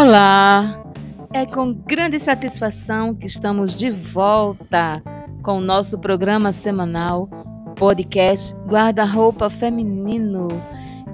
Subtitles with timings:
[0.00, 0.80] Olá!
[1.34, 5.02] É com grande satisfação que estamos de volta
[5.42, 7.28] com o nosso programa semanal
[7.74, 10.46] podcast Guarda-roupa Feminino.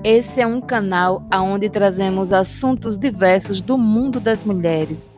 [0.05, 5.11] Esse é um canal onde trazemos assuntos diversos do mundo das mulheres.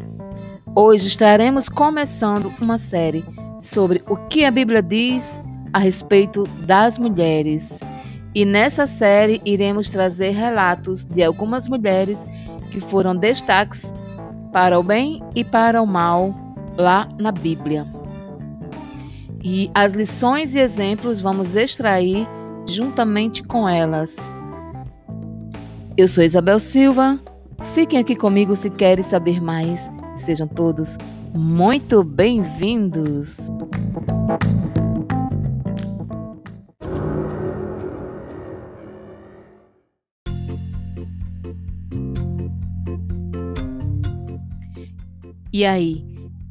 [0.72, 3.24] Hoje estaremos começando uma série
[3.60, 5.40] sobre o que a Bíblia diz
[5.72, 7.80] a respeito das mulheres.
[8.32, 12.28] E nessa série iremos trazer relatos de algumas mulheres
[12.66, 13.94] que foram destaques
[14.52, 16.34] para o bem e para o mal
[16.76, 17.86] lá na Bíblia.
[19.42, 22.26] E as lições e exemplos vamos extrair
[22.66, 24.30] juntamente com elas.
[25.96, 27.18] Eu sou Isabel Silva.
[27.72, 29.90] Fiquem aqui comigo se querem saber mais.
[30.14, 30.98] Sejam todos
[31.32, 33.48] muito bem-vindos.
[45.56, 46.04] E aí,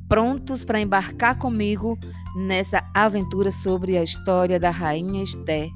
[0.09, 1.95] prontos para embarcar comigo
[2.35, 5.69] nessa aventura sobre a história da rainha Esther,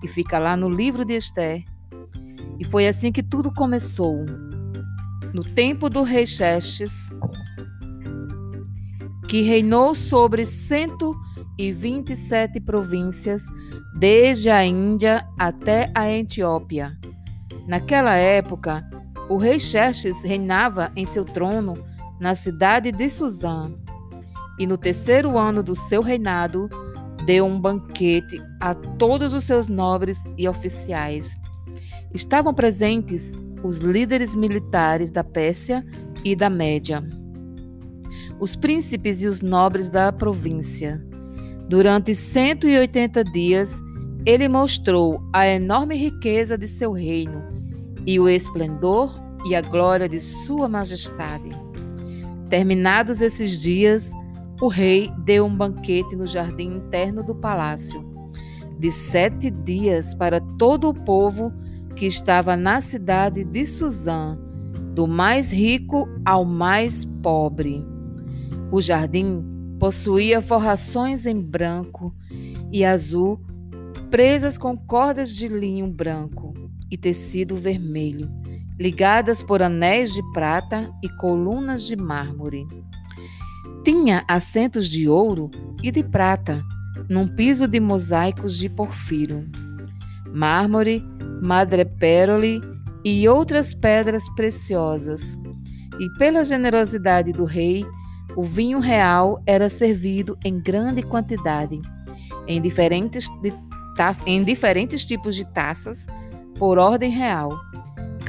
[0.00, 1.62] que fica lá no livro de Esther?
[2.58, 4.24] E foi assim que tudo começou.
[5.34, 7.10] No tempo do rei Xerxes,
[9.28, 13.42] que reinou sobre 127 províncias,
[13.94, 16.98] desde a Índia até a Etiópia.
[17.68, 18.82] Naquela época,
[19.28, 21.89] o rei Xerxes reinava em seu trono
[22.20, 23.72] na cidade de Suzã.
[24.58, 26.68] E no terceiro ano do seu reinado,
[27.24, 31.40] deu um banquete a todos os seus nobres e oficiais.
[32.12, 33.32] Estavam presentes
[33.62, 35.84] os líderes militares da Pérsia
[36.24, 37.02] e da Média,
[38.38, 41.02] os príncipes e os nobres da província.
[41.68, 43.80] Durante 180 dias,
[44.26, 47.42] ele mostrou a enorme riqueza de seu reino
[48.06, 49.14] e o esplendor
[49.46, 51.69] e a glória de sua majestade.
[52.50, 54.10] Terminados esses dias,
[54.60, 58.04] o rei deu um banquete no jardim interno do palácio,
[58.76, 61.52] de sete dias para todo o povo
[61.94, 64.36] que estava na cidade de Suzã,
[64.96, 67.86] do mais rico ao mais pobre.
[68.72, 69.46] O jardim
[69.78, 72.12] possuía forrações em branco
[72.72, 73.40] e azul,
[74.10, 76.52] presas com cordas de linho branco
[76.90, 78.39] e tecido vermelho
[78.80, 82.66] ligadas por anéis de prata e colunas de mármore.
[83.84, 85.50] Tinha assentos de ouro
[85.82, 86.62] e de prata,
[87.06, 89.46] num piso de mosaicos de porfiro,
[90.32, 91.04] mármore,
[91.42, 92.62] madrepérole
[93.04, 95.38] e outras pedras preciosas.
[96.00, 97.84] E pela generosidade do rei,
[98.34, 101.78] o vinho real era servido em grande quantidade,
[102.46, 103.28] em diferentes,
[104.24, 106.06] em diferentes tipos de taças,
[106.58, 107.50] por ordem real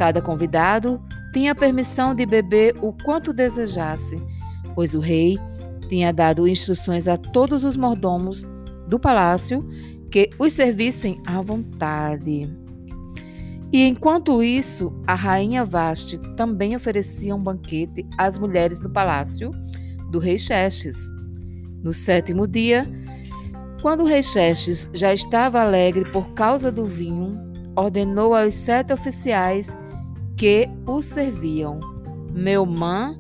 [0.02, 1.00] Cada convidado
[1.32, 4.20] tinha permissão de beber o quanto desejasse,
[4.74, 5.38] pois o rei
[5.90, 8.44] tinha dado instruções a todos os mordomos
[8.88, 9.64] do palácio
[10.10, 12.50] que os servissem à vontade.
[13.72, 19.52] E enquanto isso, a rainha Vaste também oferecia um banquete às mulheres do palácio
[20.10, 20.98] do rei Xerxes.
[21.84, 22.92] No sétimo dia,
[23.84, 27.40] quando o rei Xerxes já estava alegre por causa do vinho,
[27.76, 29.80] ordenou aos sete oficiais
[30.42, 31.80] que o serviam:
[32.34, 33.16] Meumã,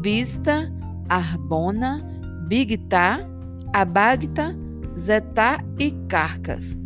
[0.00, 0.68] Bista,
[1.08, 2.04] Arbona,
[2.48, 3.20] Bigtá,
[3.72, 4.58] Abagta,
[4.92, 6.76] Zetá e Carcas,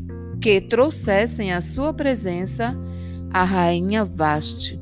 [0.42, 2.78] que trouxessem à sua presença
[3.32, 4.78] a rainha Vaste,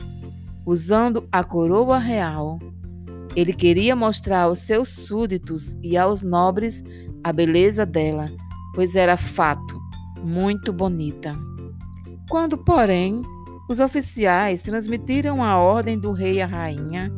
[0.67, 2.59] usando a coroa real.
[3.37, 6.83] Ele queria mostrar aos seus súditos e aos nobres
[7.23, 8.29] a beleza dela,
[8.75, 9.81] pois era fato
[10.25, 11.33] muito bonita.
[12.29, 13.23] Quando, porém,
[13.71, 17.09] os oficiais transmitiram a ordem do rei à rainha.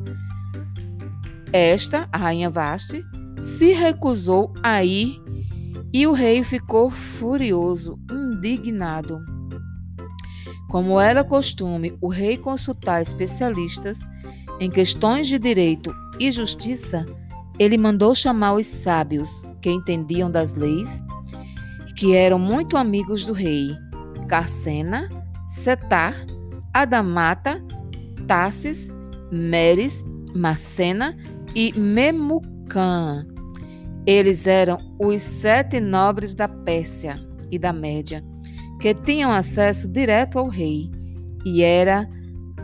[1.51, 3.03] Esta, a rainha Vaste,
[3.39, 5.19] se recusou a ir
[5.95, 9.19] e o rei ficou furioso, indignado.
[10.69, 13.99] Como era costume o rei consultar especialistas
[14.61, 15.91] em questões de direito
[16.21, 17.07] e justiça,
[17.59, 21.03] ele mandou chamar os sábios que entendiam das leis,
[21.97, 23.71] que eram muito amigos do rei,
[24.29, 25.09] Carcena,
[25.49, 26.27] Setar
[26.73, 27.63] Adamata,
[28.27, 28.91] Tassis,
[29.31, 30.05] Meres,
[30.35, 31.17] Macena
[31.55, 33.27] e Memucã.
[34.07, 37.21] Eles eram os sete nobres da Pérsia
[37.51, 38.25] e da Média,
[38.81, 40.91] que tinham acesso direto ao rei
[41.45, 42.07] e eram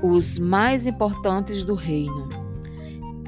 [0.03, 2.29] os mais importantes do reino.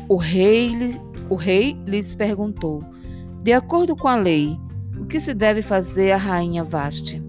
[0.09, 0.99] O rei,
[1.29, 2.83] o rei lhes perguntou:
[3.43, 4.59] De acordo com a lei,
[4.99, 7.23] o que se deve fazer à rainha Vaste?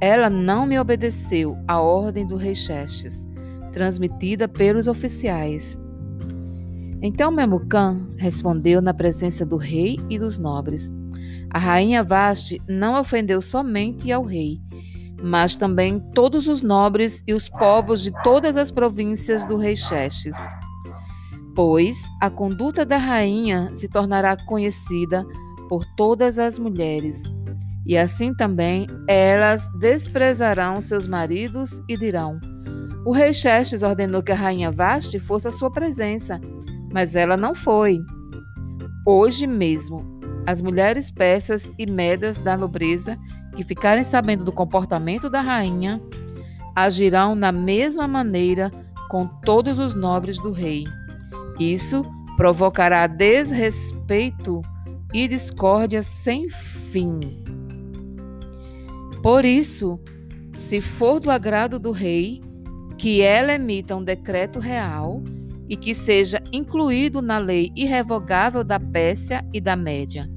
[0.00, 3.26] Ela não me obedeceu à ordem do rei Xerxes,
[3.72, 5.80] transmitida pelos oficiais.
[7.00, 10.90] Então Memucã respondeu na presença do rei e dos nobres.
[11.50, 14.60] A rainha Vaste não ofendeu somente ao rei,
[15.22, 20.36] mas também todos os nobres e os povos de todas as províncias do rei Xerxes.
[21.54, 25.24] Pois a conduta da rainha se tornará conhecida
[25.68, 27.22] por todas as mulheres,
[27.86, 32.40] e assim também elas desprezarão seus maridos e dirão:
[33.04, 36.40] O rei Xerxes ordenou que a rainha Vaste fosse à sua presença,
[36.92, 37.98] mas ela não foi.
[39.06, 40.04] Hoje mesmo,
[40.46, 43.16] as mulheres persas e medas da nobreza
[43.54, 46.00] que ficarem sabendo do comportamento da rainha
[46.74, 48.70] agirão na mesma maneira
[49.08, 50.84] com todos os nobres do rei.
[51.58, 52.04] Isso
[52.36, 54.60] provocará desrespeito
[55.14, 57.45] e discórdia sem fim.
[59.26, 60.00] Por isso,
[60.54, 62.40] se for do agrado do rei,
[62.96, 65.20] que ela emita um decreto real
[65.68, 70.30] e que seja incluído na lei irrevogável da Pérsia e da Média,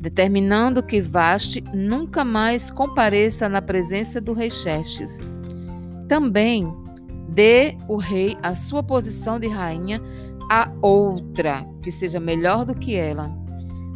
[0.00, 5.20] determinando que Vaste nunca mais compareça na presença do rei Xerxes.
[6.08, 6.66] Também
[7.28, 10.02] dê o rei a sua posição de rainha
[10.50, 13.30] a outra que seja melhor do que ela.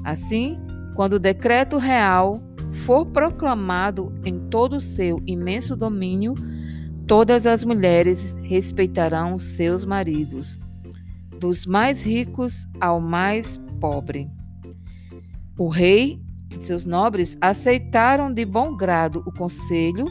[0.05, 0.57] Assim,
[0.95, 2.41] quando o decreto real
[2.75, 6.35] for proclamado em todo o seu imenso domínio,
[7.07, 10.59] todas as mulheres respeitarão seus maridos,
[11.39, 14.31] dos mais ricos ao mais pobre.
[15.57, 20.07] O rei e seus nobres aceitaram de bom grado o conselho,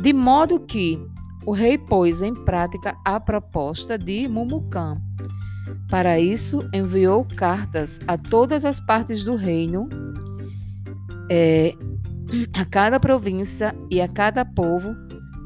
[0.00, 1.00] de modo que
[1.46, 5.00] o rei pôs em prática a proposta de Mumucã.
[5.88, 9.88] Para isso, enviou cartas a todas as partes do reino,
[11.30, 11.72] é,
[12.52, 14.94] a cada província e a cada povo,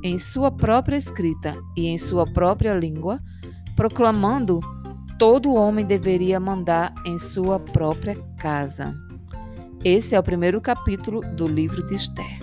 [0.03, 3.21] em sua própria escrita e em sua própria língua,
[3.77, 4.61] proclamando
[5.19, 8.94] todo homem deveria mandar em sua própria casa.
[9.85, 12.41] Esse é o primeiro capítulo do livro de Esther.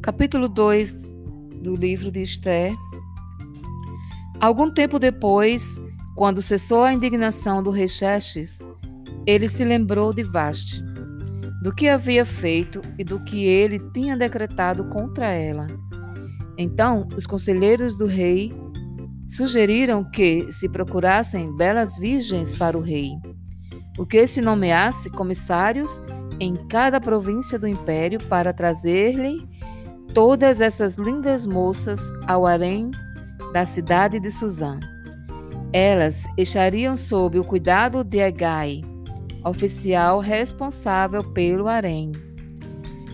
[0.00, 0.92] Capítulo 2
[1.62, 2.74] do livro de Esther.
[4.44, 5.80] Algum tempo depois,
[6.14, 8.58] quando cessou a indignação do rei Xerxes,
[9.26, 10.84] ele se lembrou de Vaste,
[11.62, 15.66] do que havia feito e do que ele tinha decretado contra ela.
[16.58, 18.52] Então, os conselheiros do rei
[19.26, 23.12] sugeriram que se procurassem belas virgens para o rei,
[23.98, 26.02] o que se nomeasse comissários
[26.38, 29.48] em cada província do império para trazer-lhe
[30.12, 32.90] todas essas lindas moças ao harém
[33.54, 34.80] da cidade de Suzã.
[35.72, 38.82] Elas estariam sob o cuidado de Egai,
[39.44, 42.10] oficial responsável pelo harém,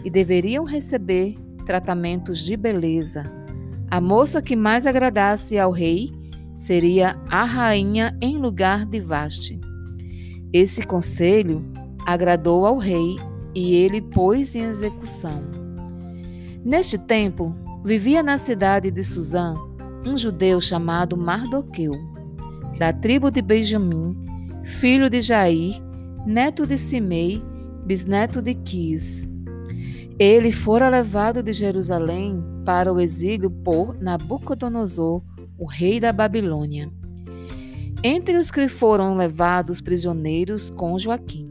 [0.02, 3.30] e deveriam receber tratamentos de beleza.
[3.90, 6.10] A moça que mais agradasse ao rei
[6.56, 9.60] seria a rainha em lugar de Vaste.
[10.54, 11.62] Esse conselho
[12.06, 13.16] agradou ao rei
[13.54, 15.42] e ele pôs em execução.
[16.64, 17.54] Neste tempo,
[17.84, 19.68] vivia na cidade de Suzã
[20.06, 21.92] um judeu chamado Mardoqueu,
[22.78, 24.16] da tribo de Benjamim,
[24.64, 25.82] filho de Jair,
[26.26, 27.42] neto de Simei,
[27.84, 29.28] bisneto de Quis.
[30.18, 35.22] Ele fora levado de Jerusalém para o exílio por Nabucodonosor,
[35.58, 36.90] o rei da Babilônia.
[38.02, 41.50] Entre os que foram levados prisioneiros com Joaquim,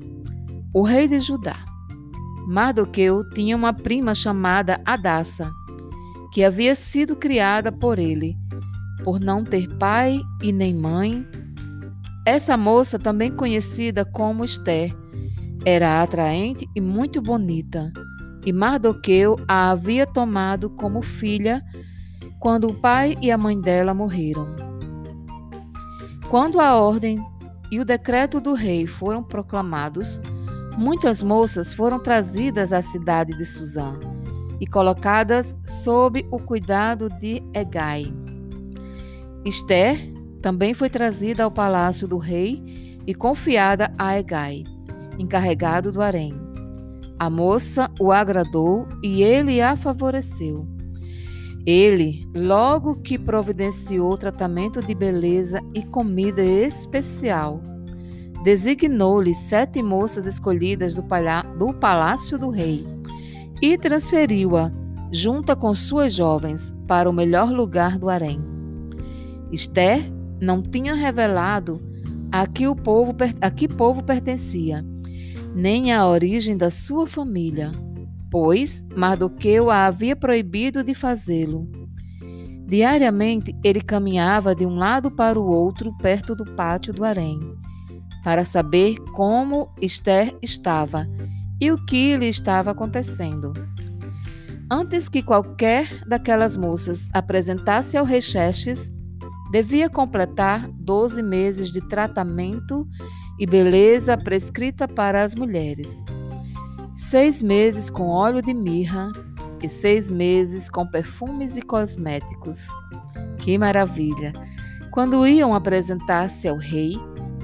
[0.73, 1.63] o rei de Judá.
[2.47, 5.51] Mardoqueu tinha uma prima chamada Adassa,
[6.31, 8.37] que havia sido criada por ele,
[9.03, 11.25] por não ter pai e nem mãe.
[12.25, 14.95] Essa moça, também conhecida como Esther,
[15.65, 17.91] era atraente e muito bonita
[18.45, 21.63] e Mardoqueu a havia tomado como filha
[22.39, 24.47] quando o pai e a mãe dela morreram.
[26.29, 27.23] Quando a ordem
[27.71, 30.21] e o decreto do rei foram proclamados,
[30.77, 33.99] muitas moças foram trazidas à cidade de Suzã
[34.59, 38.11] e colocadas sob o cuidado de Egai.
[39.45, 40.11] Esther
[40.41, 42.61] também foi trazida ao palácio do rei
[43.07, 44.63] e confiada a Egai,
[45.17, 46.33] encarregado do harém.
[47.17, 50.67] A moça o agradou e ele a favoreceu.
[51.65, 57.61] Ele, logo que providenciou tratamento de beleza e comida especial,
[58.43, 61.03] designou-lhe sete moças escolhidas do,
[61.57, 62.98] do palácio do rei
[63.61, 64.71] e transferiu-a,
[65.11, 68.39] junta com suas jovens, para o melhor lugar do harém.
[69.51, 70.11] Esther
[70.41, 71.81] não tinha revelado
[72.31, 74.85] a que, o povo, a que povo pertencia
[75.53, 77.71] nem a origem da sua família.
[78.31, 81.67] pois Mardoqueu a havia proibido de fazê-lo.
[82.67, 87.39] Diariamente ele caminhava de um lado para o outro perto do pátio do harém,
[88.23, 91.07] para saber como Esther estava
[91.59, 93.53] e o que lhe estava acontecendo.
[94.71, 98.93] Antes que qualquer daquelas moças apresentasse ao rei Xerxes,
[99.51, 102.87] devia completar 12 meses de tratamento
[103.39, 106.03] e beleza prescrita para as mulheres.
[106.95, 109.11] Seis meses com óleo de mirra
[109.63, 112.67] e seis meses com perfumes e cosméticos.
[113.39, 114.33] Que maravilha!
[114.91, 116.95] Quando iam apresentar-se ao rei,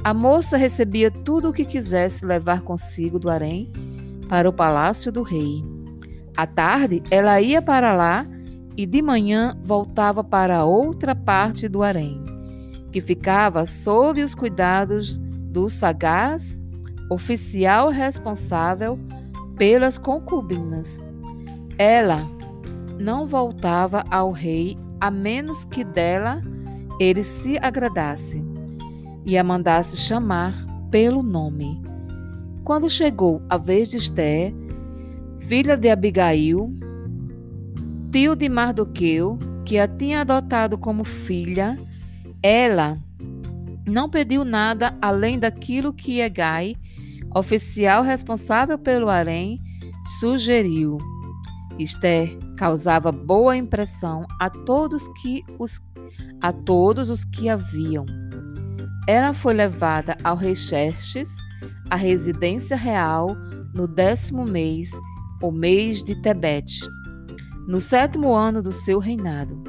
[0.04, 3.72] a moça recebia tudo o que quisesse levar consigo do harém
[4.28, 5.64] para o palácio do rei.
[6.36, 8.26] À tarde, ela ia para lá
[8.76, 12.24] e de manhã voltava para outra parte do harém,
[12.92, 16.60] que ficava sob os cuidados do sagaz
[17.10, 19.00] oficial responsável
[19.58, 21.02] pelas concubinas.
[21.78, 22.28] Ela
[23.00, 26.42] não voltava ao rei a menos que dela
[27.00, 28.44] ele se agradasse
[29.26, 30.54] e a mandasse chamar
[30.90, 31.85] pelo nome.
[32.66, 34.52] Quando chegou a vez de Esther,
[35.42, 36.74] filha de Abigail,
[38.12, 41.78] tio de Mardoqueu, que a tinha adotado como filha,
[42.42, 42.98] ela
[43.88, 46.76] não pediu nada além daquilo que Egai,
[47.36, 49.62] oficial responsável pelo harém,
[50.20, 50.98] sugeriu.
[51.78, 55.80] Esther causava boa impressão a todos que os
[56.42, 58.06] a todos os que a viam.
[59.08, 61.30] Ela foi levada ao rei Xerxes,
[61.90, 63.36] a residência real,
[63.74, 64.92] no décimo mês,
[65.42, 66.82] o mês de Tebete,
[67.68, 69.64] no sétimo ano do seu reinado.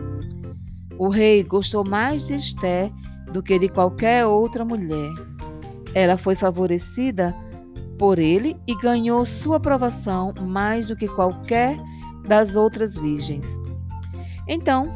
[0.98, 2.90] O rei gostou mais de Esther
[3.32, 5.12] do que de qualquer outra mulher.
[5.94, 7.34] Ela foi favorecida
[7.98, 11.78] por ele e ganhou sua aprovação mais do que qualquer
[12.26, 13.60] das outras virgens.
[14.48, 14.90] Então,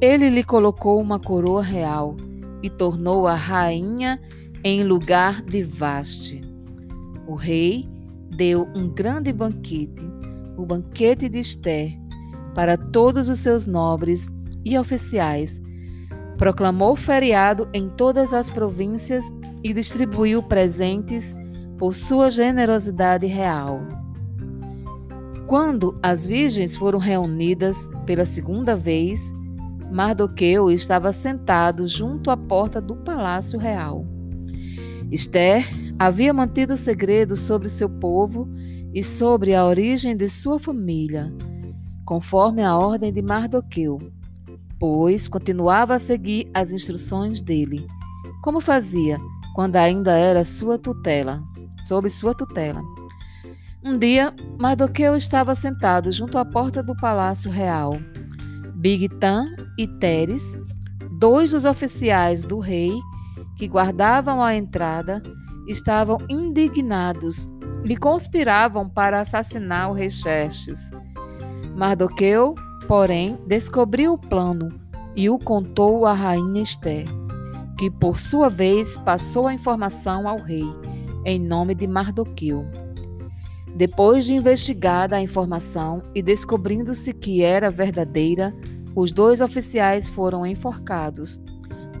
[0.00, 2.16] ele lhe colocou uma coroa real
[2.62, 4.20] e tornou-a rainha
[4.64, 6.42] em lugar de Vaste.
[7.26, 7.88] O rei
[8.36, 10.02] deu um grande banquete,
[10.56, 11.92] o banquete de Esther,
[12.54, 14.28] para todos os seus nobres
[14.64, 15.60] e oficiais
[16.36, 19.24] Proclamou feriado em todas as províncias
[19.64, 21.34] e distribuiu presentes
[21.78, 23.80] por sua generosidade real.
[25.46, 29.32] Quando as virgens foram reunidas pela segunda vez,
[29.90, 34.04] Mardoqueu estava sentado junto à porta do palácio real.
[35.10, 35.64] Esther
[35.98, 38.48] havia mantido segredo sobre seu povo
[38.92, 41.32] e sobre a origem de sua família,
[42.04, 43.98] conforme a ordem de Mardoqueu
[44.78, 47.86] pois continuava a seguir as instruções dele,
[48.42, 49.18] como fazia
[49.54, 51.42] quando ainda era sua tutela,
[51.82, 52.80] sob sua tutela.
[53.82, 57.98] Um dia, Mardoqueu estava sentado junto à porta do palácio real.
[58.74, 59.46] Bigtan
[59.78, 60.58] e Teres,
[61.18, 62.92] dois dos oficiais do rei
[63.56, 65.22] que guardavam a entrada,
[65.66, 67.48] estavam indignados
[67.84, 70.90] e conspiravam para assassinar o rei Xerxes.
[71.76, 72.54] Mardoqueu
[72.86, 74.68] Porém, descobriu o plano
[75.16, 77.04] e o contou à rainha Esther,
[77.76, 80.64] que por sua vez passou a informação ao rei,
[81.24, 82.64] em nome de Mardoqueu.
[83.74, 88.54] Depois de investigada a informação e descobrindo-se que era verdadeira,
[88.94, 91.40] os dois oficiais foram enforcados.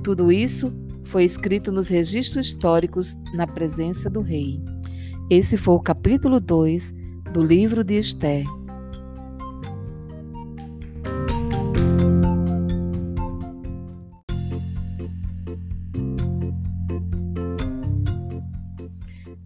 [0.04, 0.72] Tudo isso
[1.06, 4.60] foi escrito nos registros históricos na presença do rei.
[5.30, 6.92] Esse foi o capítulo 2
[7.32, 8.44] do livro de Esther.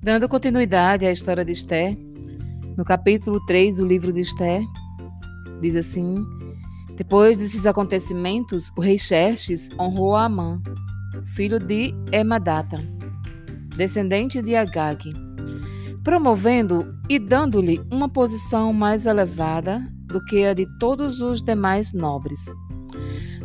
[0.03, 1.97] Dando continuidade à história de Esther,
[2.77, 4.63] no capítulo 3 do livro de Esther,
[5.61, 6.25] diz assim:
[6.97, 10.59] Depois desses acontecimentos, o rei Xerxes honrou Amã,
[11.27, 12.79] filho de Emadata,
[13.77, 15.13] descendente de Agag,
[16.03, 22.47] promovendo e dando-lhe uma posição mais elevada do que a de todos os demais nobres.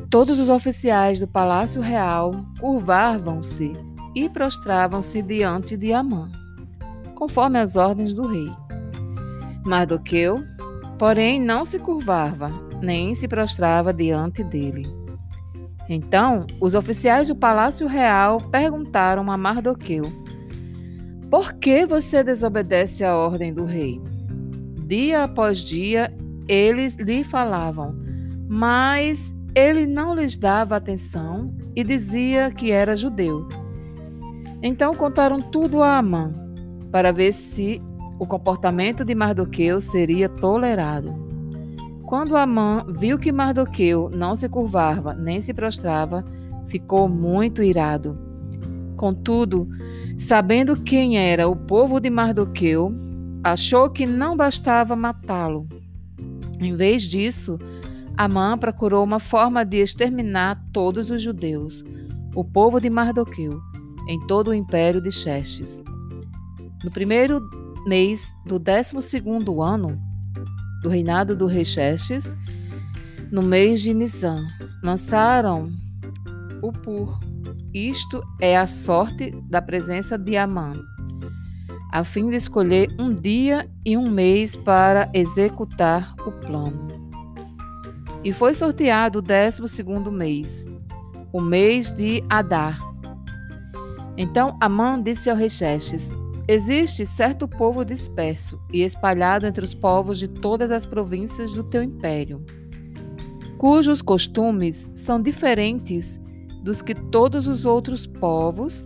[0.09, 3.73] Todos os oficiais do palácio real curvavam-se
[4.15, 6.29] e prostravam-se diante de Amã
[7.15, 8.51] conforme as ordens do rei.
[9.65, 10.43] Mardoqueu,
[10.99, 12.51] porém, não se curvava,
[12.83, 14.85] nem se prostrava diante dele.
[15.87, 20.11] Então, os oficiais do palácio real perguntaram a Mardoqueu:
[21.29, 24.01] Por que você desobedece à ordem do rei?
[24.87, 26.13] Dia após dia,
[26.47, 27.95] eles lhe falavam,
[28.47, 33.47] mas ele não lhes dava atenção e dizia que era judeu.
[34.61, 36.31] Então contaram tudo a Amã
[36.91, 37.81] para ver se
[38.19, 41.24] o comportamento de Mardoqueu seria tolerado.
[42.05, 46.23] Quando Amã viu que Mardoqueu não se curvava nem se prostrava,
[46.67, 48.17] ficou muito irado.
[48.95, 49.67] Contudo,
[50.17, 52.91] sabendo quem era o povo de Mardoqueu,
[53.43, 55.67] achou que não bastava matá-lo.
[56.59, 57.57] Em vez disso,
[58.15, 61.83] Amã procurou uma forma de exterminar todos os judeus,
[62.35, 63.59] o povo de Mardoqueu,
[64.07, 65.83] em todo o império de Xerxes.
[66.83, 67.41] No primeiro
[67.87, 69.99] mês do décimo segundo ano
[70.85, 72.37] do reinado do rei Xerxes,
[73.31, 74.45] no mês de Nisan,
[74.83, 75.71] lançaram
[76.61, 77.19] o pur.
[77.73, 80.79] Isto é a sorte da presença de Amã,
[81.91, 86.87] a fim de escolher um dia e um mês para executar o plano.
[88.23, 90.67] E foi sorteado o décimo segundo mês,
[91.33, 92.77] o mês de Adar.
[94.15, 96.11] Então Amã disse ao rei Xerxes,
[96.47, 101.81] Existe certo povo disperso e espalhado entre os povos de todas as províncias do teu
[101.81, 102.45] império,
[103.57, 106.19] cujos costumes são diferentes
[106.63, 108.85] dos que todos os outros povos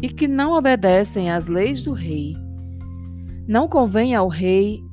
[0.00, 2.36] e que não obedecem às leis do rei.
[3.48, 4.84] Não convém ao rei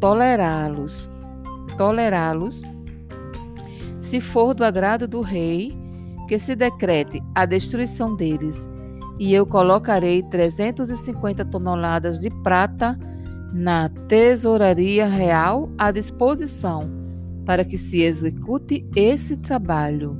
[0.00, 1.08] tolerá-los,
[1.78, 2.60] tolerá-los,
[4.00, 5.74] se for do agrado do rei,
[6.28, 8.68] que se decrete a destruição deles
[9.18, 12.98] e eu colocarei 350 toneladas de prata
[13.52, 16.90] na tesouraria real à disposição
[17.44, 20.18] para que se execute esse trabalho.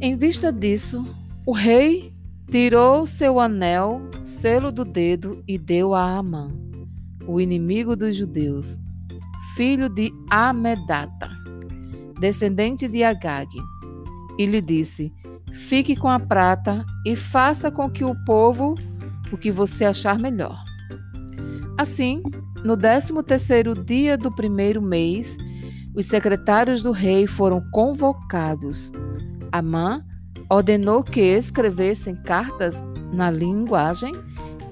[0.00, 1.04] Em vista disso,
[1.46, 2.12] o rei
[2.50, 6.50] tirou seu anel, selo do dedo e deu a Amã,
[7.26, 8.78] o inimigo dos judeus,
[9.54, 11.28] filho de Amedata,
[12.18, 13.48] descendente de Agag,
[14.38, 15.12] e lhe disse:
[15.52, 18.74] Fique com a prata e faça com que o povo
[19.32, 20.64] o que você achar melhor.
[21.78, 22.22] Assim,
[22.64, 25.36] no décimo terceiro dia do primeiro mês,
[25.94, 28.92] os secretários do rei foram convocados.
[29.50, 30.04] Amã
[30.50, 34.12] ordenou que escrevessem cartas na linguagem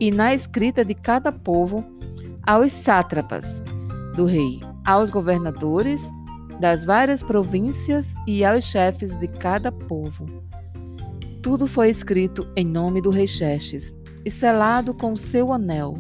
[0.01, 1.85] e na escrita de cada povo
[2.47, 3.63] aos sátrapas
[4.15, 6.11] do rei, aos governadores
[6.61, 10.48] das várias províncias e aos chefes de cada povo
[11.49, 15.97] tudo foi escrito em nome do rei Xerxes e selado com seu anel.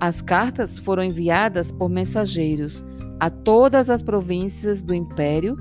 [0.00, 2.84] As cartas foram enviadas por mensageiros
[3.20, 5.56] a todas as províncias do império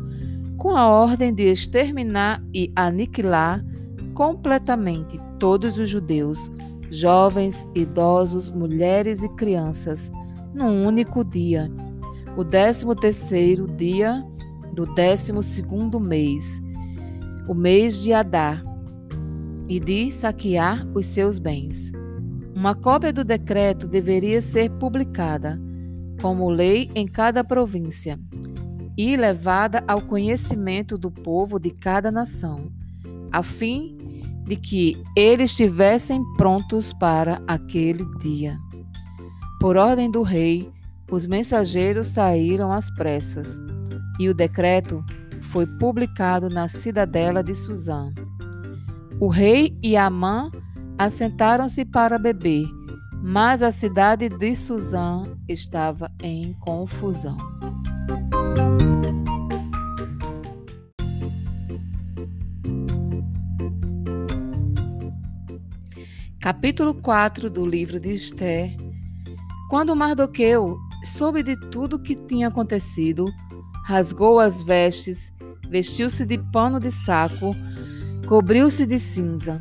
[0.57, 3.63] com a ordem de exterminar e aniquilar
[4.15, 6.49] completamente todos os judeus,
[6.89, 10.11] jovens, idosos, mulheres e crianças,
[10.51, 11.71] num único dia,
[12.35, 14.25] o décimo terceiro dia
[14.73, 16.59] do décimo segundo mês,
[17.47, 18.67] o mês de Adar,
[19.69, 21.91] e de saquear os seus bens.
[22.55, 25.61] Uma cópia do decreto deveria ser publicada
[26.19, 28.19] como lei em cada província
[28.97, 32.69] e levada ao conhecimento do povo de cada nação,
[33.31, 33.95] a fim
[34.45, 38.57] de que eles estivessem prontos para aquele dia.
[39.61, 40.69] Por ordem do rei,
[41.09, 43.61] os mensageiros saíram às pressas,
[44.19, 45.03] e o decreto
[45.43, 48.11] foi publicado na cidadela de Suzã.
[49.21, 50.49] O rei e Amã
[50.97, 52.65] assentaram-se para beber,
[53.21, 57.35] mas a cidade de Suzã estava em confusão.
[66.39, 68.73] Capítulo 4 do livro de Esther.
[69.69, 73.25] Quando Mardoqueu soube de tudo o que tinha acontecido,
[73.85, 75.29] rasgou as vestes,
[75.69, 77.53] vestiu-se de pano de saco,
[78.29, 79.59] Cobriu-se de cinza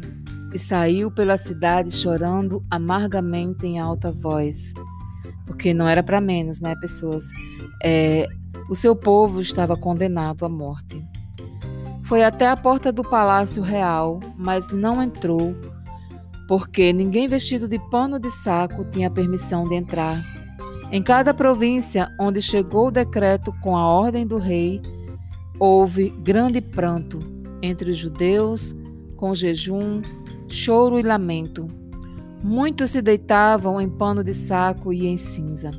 [0.53, 4.75] e saiu pela cidade chorando amargamente em alta voz,
[5.47, 7.25] porque não era para menos, né, pessoas?
[7.83, 8.27] É,
[8.69, 11.03] o seu povo estava condenado à morte.
[12.05, 15.57] Foi até a porta do palácio real, mas não entrou,
[16.47, 20.23] porque ninguém vestido de pano de saco tinha permissão de entrar.
[20.93, 24.83] Em cada província onde chegou o decreto com a ordem do rei,
[25.59, 28.75] houve grande pranto entre os judeus,
[29.17, 30.03] com jejum,
[30.49, 31.69] choro e lamento.
[32.43, 35.71] Muitos se deitavam em pano de saco e em cinza.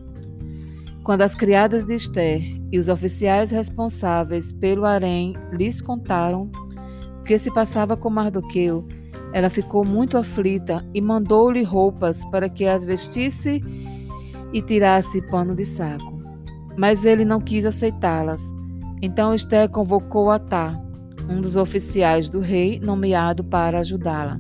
[1.04, 6.52] Quando as criadas de Esther e os oficiais responsáveis pelo harém lhes contaram
[7.20, 8.86] o que se passava com Mardoqueu,
[9.34, 13.64] ela ficou muito aflita e mandou-lhe roupas para que as vestisse
[14.52, 16.20] e tirasse pano de saco.
[16.78, 18.42] Mas ele não quis aceitá-las.
[19.02, 20.80] Então Esther convocou Atá,
[21.30, 24.40] um dos oficiais do rei nomeado para ajudá-la.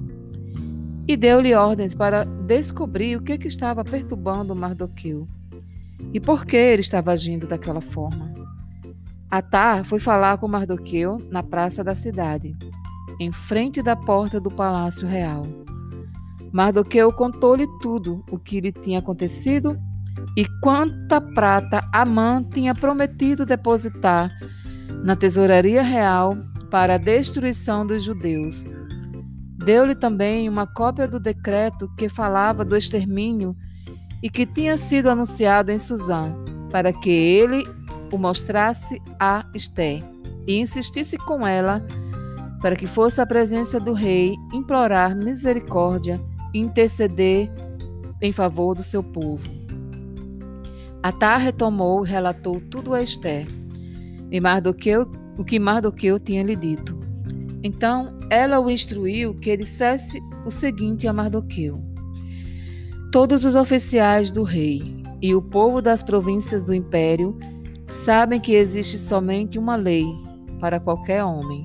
[1.08, 5.28] e deu-lhe ordens para descobrir o que, que estava perturbando Mardoqueu
[6.14, 8.32] e por que ele estava agindo daquela forma.
[9.30, 12.56] Atar foi falar com Mardoqueu na praça da cidade,
[13.20, 15.48] em frente da porta do palácio real.
[16.52, 19.80] Mardoqueu contou-lhe tudo o que lhe tinha acontecido
[20.38, 24.30] e quanta prata Amã tinha prometido depositar
[25.04, 26.38] na tesouraria real
[26.70, 28.66] para a destruição dos judeus.
[29.58, 33.56] Deu-lhe também uma cópia do decreto que falava do extermínio
[34.24, 36.34] e que tinha sido anunciado em Suzã,
[36.72, 37.66] para que ele
[38.12, 40.02] o mostrasse a Esté
[40.48, 41.86] e insistisse com ela
[42.62, 46.22] para que fosse à presença do rei implorar misericórdia
[46.54, 47.52] e interceder
[48.22, 49.50] em favor do seu povo.
[51.02, 53.48] Atá retomou e relatou tudo a Esther,
[54.30, 57.00] e Mardoqueu, o que Mardoqueu tinha lhe dito.
[57.64, 61.82] Então ela o instruiu que dissesse o seguinte a Mardoqueu:
[63.10, 67.40] Todos os oficiais do rei e o povo das províncias do império
[67.86, 70.06] sabem que existe somente uma lei
[70.60, 71.64] para qualquer homem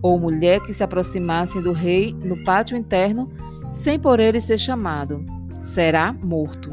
[0.00, 3.28] ou mulher que se aproximassem do rei no pátio interno
[3.72, 5.24] sem por ele ser chamado,
[5.60, 6.70] será morto.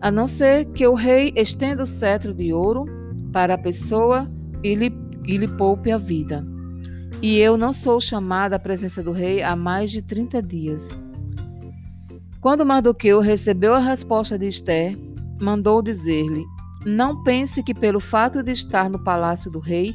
[0.00, 2.86] A não ser que o rei estenda o cetro de ouro
[3.32, 4.30] para a pessoa
[4.62, 4.90] e lhe,
[5.30, 6.44] e lhe poupe a vida.
[7.22, 10.98] E eu não sou chamada à presença do rei há mais de 30 dias.
[12.40, 14.98] Quando Mardoqueu recebeu a resposta de Esther,
[15.40, 16.44] mandou dizer-lhe:
[16.84, 19.94] Não pense que pelo fato de estar no palácio do rei,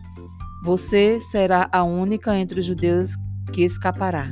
[0.63, 3.09] você será a única entre os judeus
[3.51, 4.31] que escapará.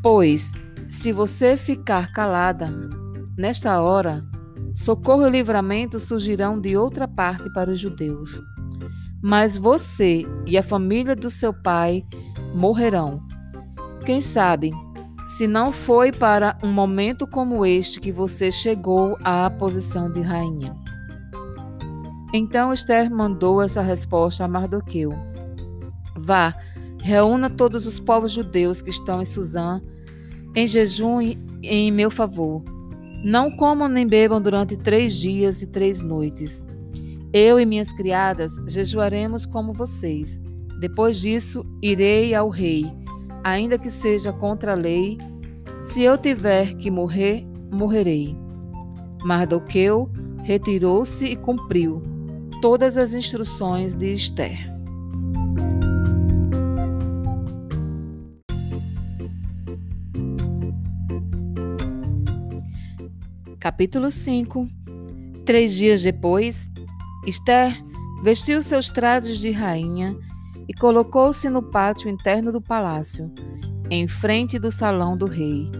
[0.00, 0.52] Pois,
[0.86, 2.70] se você ficar calada,
[3.36, 4.24] nesta hora,
[4.74, 8.40] socorro e livramento surgirão de outra parte para os judeus.
[9.22, 12.04] Mas você e a família do seu pai
[12.54, 13.22] morrerão.
[14.04, 14.72] Quem sabe,
[15.26, 20.74] se não foi para um momento como este que você chegou à posição de rainha.
[22.34, 25.12] Então Esther mandou essa resposta a Mardoqueu:
[26.16, 26.54] Vá,
[27.00, 29.80] reúna todos os povos judeus que estão em Suzã
[30.54, 31.20] em jejum
[31.62, 32.62] em meu favor.
[33.24, 36.64] Não comam nem bebam durante três dias e três noites.
[37.34, 40.38] Eu e minhas criadas jejuaremos como vocês.
[40.80, 42.92] Depois disso, irei ao rei,
[43.42, 45.16] ainda que seja contra a lei.
[45.80, 47.42] Se eu tiver que morrer,
[47.72, 48.36] morrerei.
[49.24, 50.10] Mardoqueu
[50.42, 52.02] retirou-se e cumpriu
[52.60, 54.70] todas as instruções de Esther.
[63.58, 64.68] Capítulo 5
[65.44, 66.71] Três dias depois,
[67.26, 67.82] Esther
[68.22, 70.16] vestiu seus trajes de rainha
[70.68, 73.32] e colocou-se no pátio interno do palácio,
[73.90, 75.70] em frente do salão do rei.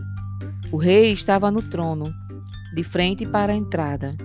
[0.71, 2.13] O rei estava no trono,
[2.75, 4.17] de frente para a entrada.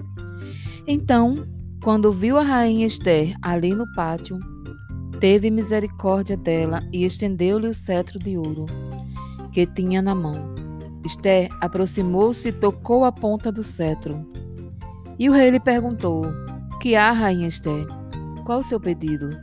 [0.87, 1.45] Então
[1.83, 4.39] quando viu a rainha Esther ali no pátio,
[5.19, 8.65] teve misericórdia dela e estendeu-lhe o cetro de ouro
[9.53, 10.53] que tinha na mão.
[11.05, 14.27] Esther aproximou-se e tocou a ponta do cetro.
[15.17, 16.25] E o rei lhe perguntou:
[16.79, 17.87] Que há, rainha Esther?
[18.45, 19.35] Qual o seu pedido?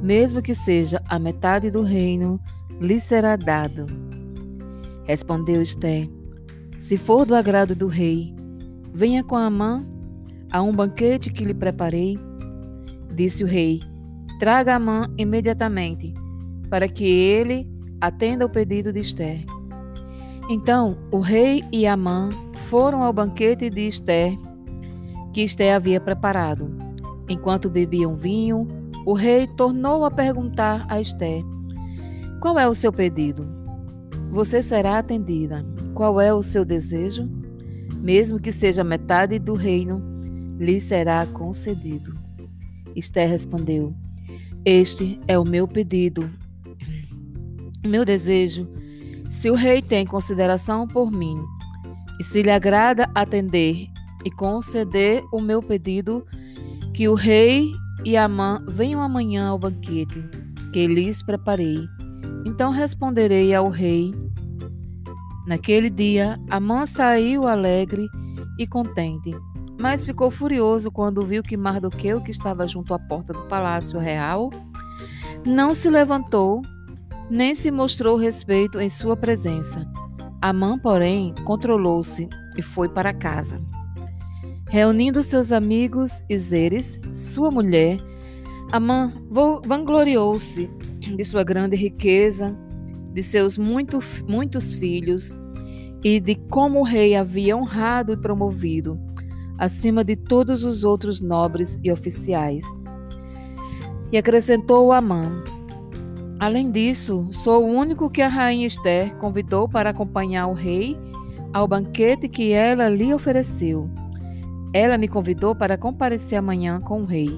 [0.00, 2.40] Mesmo que seja a metade do reino,
[2.80, 3.86] lhe será dado.
[5.04, 6.08] Respondeu Esther:
[6.78, 8.32] Se for do agrado do rei,
[8.92, 9.84] venha com a mão
[10.50, 12.18] a um banquete que lhe preparei?
[13.12, 13.80] Disse o rei:
[14.38, 16.14] Traga Amã imediatamente,
[16.70, 17.68] para que ele
[18.00, 19.44] atenda o pedido de Esther.
[20.48, 22.30] Então o rei e Amã
[22.68, 24.36] foram ao banquete de Esther,
[25.36, 26.74] que Esther havia preparado.
[27.28, 28.66] Enquanto bebiam vinho,
[29.04, 31.44] o rei tornou a perguntar a Esther:
[32.40, 33.46] Qual é o seu pedido?
[34.30, 35.62] Você será atendida.
[35.92, 37.28] Qual é o seu desejo?
[37.98, 40.02] Mesmo que seja metade do reino,
[40.58, 42.18] lhe será concedido.
[42.94, 43.94] Esther respondeu:
[44.64, 46.30] Este é o meu pedido,
[47.86, 48.66] meu desejo.
[49.28, 51.38] Se o rei tem consideração por mim,
[52.18, 53.94] e se lhe agrada atender
[54.26, 56.26] e conceder o meu pedido,
[56.92, 57.72] que o rei
[58.04, 60.22] e a mãe venham amanhã ao banquete
[60.72, 61.78] que lhes preparei.
[62.44, 64.12] Então responderei ao rei.
[65.46, 68.06] Naquele dia, Amã saiu alegre
[68.58, 69.32] e contente
[69.78, 74.50] mas ficou furioso quando viu que Mardoqueu, que estava junto à porta do palácio real,
[75.44, 76.62] não se levantou,
[77.30, 79.86] nem se mostrou respeito em sua presença.
[80.40, 83.58] Amã, porém, controlou-se e foi para casa.
[84.68, 88.00] Reunindo seus amigos e Zeres, sua mulher,
[88.72, 89.12] Amã
[89.64, 92.58] vangloriou-se de sua grande riqueza,
[93.12, 95.32] de seus muito, muitos filhos
[96.02, 98.98] e de como o rei havia honrado e promovido,
[99.56, 102.64] acima de todos os outros nobres e oficiais.
[104.10, 105.44] E acrescentou Amã:
[106.40, 110.98] Além disso, sou o único que a rainha Esther convidou para acompanhar o rei
[111.52, 113.88] ao banquete que ela lhe ofereceu.
[114.76, 117.30] Ela me convidou para comparecer amanhã com o rei.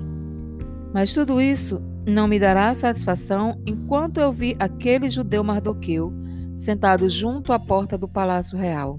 [0.92, 6.12] Mas tudo isso não me dará satisfação enquanto eu vi aquele judeu Mardoqueu
[6.56, 8.98] sentado junto à porta do palácio real.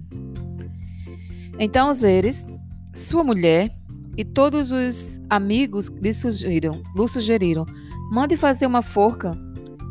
[1.60, 2.48] Então Zeres,
[2.94, 3.70] sua mulher
[4.16, 7.66] e todos os amigos lhe sugeriram, lhe sugeriram
[8.10, 9.38] mande fazer uma forca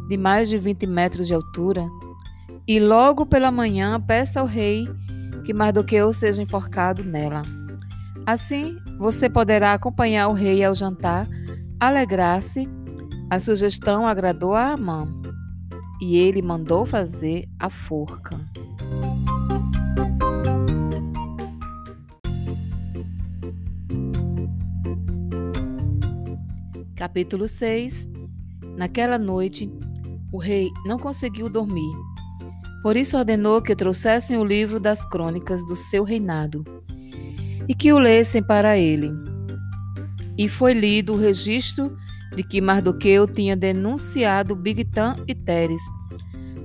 [0.09, 1.87] de mais de 20 metros de altura
[2.67, 4.89] e logo pela manhã peça ao rei
[5.45, 7.58] que Mardoqueu seja enforcado nela.
[8.29, 11.27] Assim, você poderá acompanhar o rei ao jantar,
[11.81, 12.69] alegrar-se.
[13.31, 15.09] A sugestão agradou a Amã
[15.99, 18.39] e ele mandou fazer a forca.
[26.95, 28.11] Capítulo 6
[28.77, 29.73] Naquela noite,
[30.31, 31.97] o rei não conseguiu dormir
[32.83, 36.78] por isso ordenou que trouxessem o livro das crônicas do seu reinado
[37.69, 39.11] e que o lessem para ele.
[40.37, 41.95] E foi lido o registro
[42.35, 45.83] de que Mardoqueu tinha denunciado Bigtan e Teres,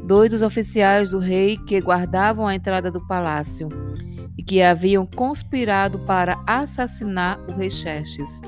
[0.06, 3.70] dois dos oficiais do rei que guardavam a entrada do palácio
[4.38, 8.42] e que haviam conspirado para assassinar o rei Xerxes.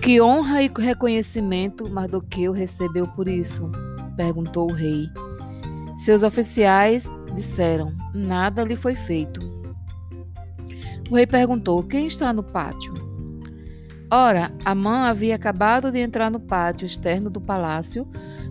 [0.00, 3.70] Que honra e reconhecimento Mardoqueu recebeu por isso?
[4.16, 5.08] perguntou o rei.
[5.98, 9.57] Seus oficiais disseram: Nada lhe foi feito.
[11.10, 12.94] O rei perguntou: Quem está no pátio?
[14.10, 18.06] Ora, Amã havia acabado de entrar no pátio externo do palácio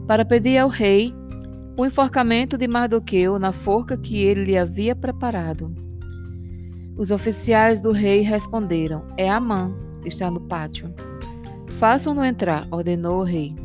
[0.05, 1.13] para pedir ao rei
[1.75, 5.73] o enforcamento de Mardoqueu na forca que ele lhe havia preparado.
[6.97, 9.71] Os oficiais do rei responderam: É Amã
[10.05, 10.93] está no pátio.
[11.77, 13.55] Façam-no entrar, ordenou o rei.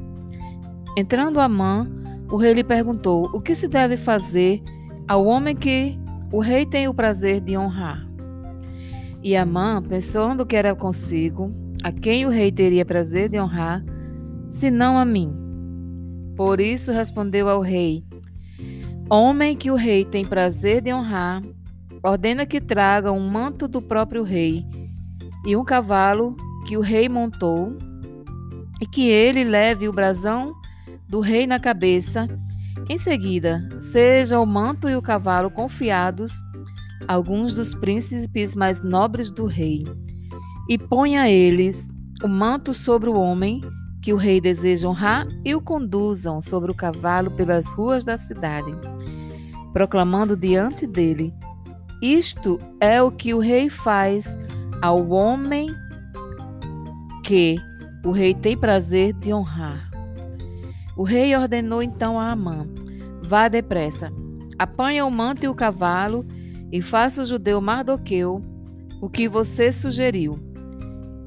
[0.96, 1.90] Entrando Amã,
[2.30, 4.62] o rei lhe perguntou: O que se deve fazer
[5.08, 5.98] ao homem que
[6.30, 8.11] o rei tem o prazer de honrar?
[9.22, 13.84] E Amã, pensando que era consigo, a quem o rei teria prazer de honrar,
[14.50, 15.32] senão a mim.
[16.36, 18.04] Por isso respondeu ao rei:
[19.08, 21.40] Homem que o rei tem prazer de honrar,
[22.02, 24.64] ordena que traga um manto do próprio rei
[25.46, 27.76] e um cavalo que o rei montou,
[28.80, 30.52] e que ele leve o brasão
[31.08, 32.26] do rei na cabeça.
[32.88, 36.32] Em seguida, seja o manto e o cavalo confiados
[37.08, 39.84] alguns dos príncipes mais nobres do rei,
[40.68, 41.88] e ponha eles
[42.22, 43.60] o manto sobre o homem
[44.02, 48.72] que o rei deseja honrar e o conduzam sobre o cavalo pelas ruas da cidade,
[49.72, 51.32] proclamando diante dele:
[52.02, 54.36] Isto é o que o rei faz
[54.80, 55.68] ao homem
[57.24, 57.56] que
[58.04, 59.88] o rei tem prazer de honrar.
[60.96, 62.66] O rei ordenou então a Amã:
[63.22, 64.12] Vá depressa,
[64.58, 66.26] apanha o manto e o cavalo
[66.72, 68.42] e faça o judeu Mardoqueu
[69.00, 70.38] o que você sugeriu.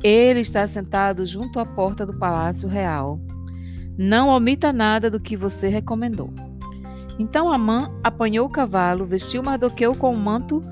[0.03, 3.19] Ele está sentado junto à porta do palácio real.
[3.97, 6.33] Não omita nada do que você recomendou.
[7.19, 10.63] Então Amã apanhou o cavalo, vestiu Mardoqueu com o manto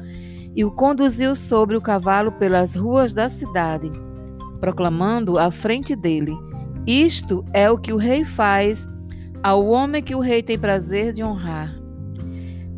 [0.55, 3.91] e o conduziu sobre o cavalo pelas ruas da cidade,
[4.59, 6.33] proclamando à frente dele:
[6.86, 8.89] isto é o que o rei faz
[9.41, 11.73] ao homem que o rei tem prazer de honrar.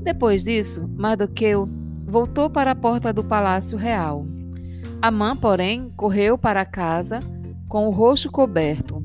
[0.03, 1.67] Depois disso, Mardoqueu
[2.05, 4.25] voltou para a porta do palácio real.
[5.01, 7.21] Amã, porém, correu para casa
[7.67, 9.03] com o rosto coberto,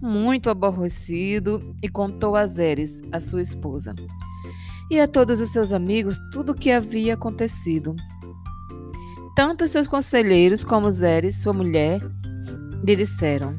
[0.00, 3.94] muito aborrecido, e contou a Zeres, a sua esposa,
[4.90, 7.96] e a todos os seus amigos tudo o que havia acontecido.
[9.34, 12.00] Tanto seus conselheiros como Zeres, sua mulher,
[12.86, 13.58] lhe disseram: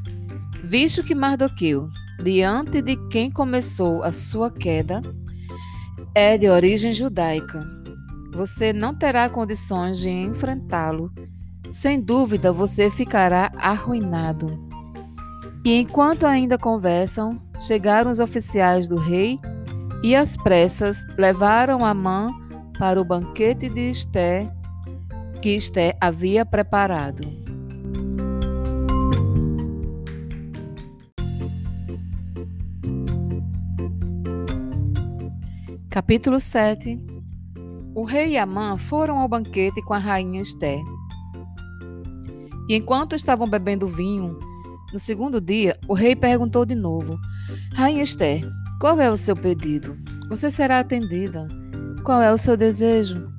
[0.63, 1.89] Visto que Mardoqueu,
[2.23, 5.01] diante de quem começou a sua queda,
[6.13, 7.65] é de origem judaica,
[8.35, 11.09] você não terá condições de enfrentá-lo.
[11.69, 14.59] Sem dúvida, você ficará arruinado.
[15.63, 19.39] E enquanto ainda conversam, chegaram os oficiais do rei
[20.03, 22.29] e, às pressas, levaram Amã
[22.77, 24.51] para o banquete de Esté
[25.41, 27.23] que Esté havia preparado.
[35.89, 37.14] Capítulo 7
[37.95, 40.83] O rei e Amã foram ao banquete com a rainha Esther.
[42.67, 44.37] E enquanto estavam bebendo vinho,
[44.91, 47.17] no segundo dia, o rei perguntou de novo:
[47.73, 48.41] Rainha Esther,
[48.81, 49.95] qual é o seu pedido?
[50.27, 51.47] Você será atendida.
[52.03, 53.31] Qual é o seu desejo?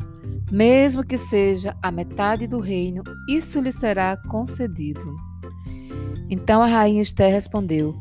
[0.51, 5.19] Mesmo que seja a metade do reino, isso lhe será concedido.
[6.31, 7.95] Então a rainha Esther respondeu: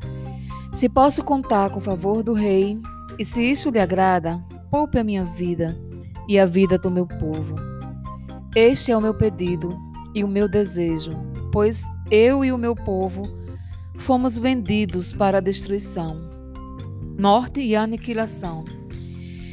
[0.72, 2.80] Se posso contar com o favor do rei,
[3.20, 4.41] e se isso lhe agrada,
[4.72, 5.84] poupe a minha vida
[6.28, 7.56] e a vida do meu povo.
[8.56, 9.78] Este é o meu pedido
[10.14, 11.12] e o meu desejo,
[11.52, 13.24] pois eu e o meu povo
[13.98, 16.16] fomos vendidos para a destruição,
[17.20, 18.66] morte e aniquilação.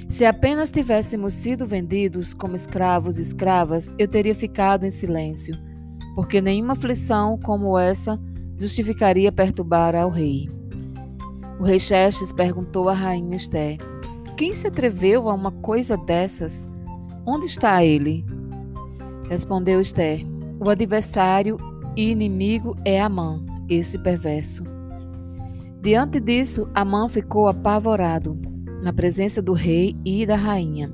[0.08, 5.56] Se apenas tivéssemos sido vendidos como escravos e escravas, eu teria ficado em silêncio,
[6.14, 8.20] porque nenhuma aflição como essa
[8.58, 10.50] justificaria perturbar ao rei.
[11.58, 13.78] O rei Xerxes perguntou à rainha Esté:
[14.42, 16.66] Quem se atreveu a uma coisa dessas?
[17.24, 18.26] Onde está ele?
[19.30, 20.26] Respondeu Esther:
[20.58, 21.56] O adversário
[21.96, 24.64] e inimigo é Amã, esse perverso.
[25.80, 28.36] Diante disso, Amã ficou apavorado
[28.82, 30.92] na presença do rei e da rainha.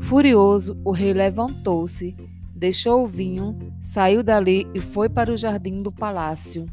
[0.00, 2.16] Furioso, o rei levantou-se,
[2.52, 6.66] deixou o vinho, saiu dali e foi para o jardim do palácio.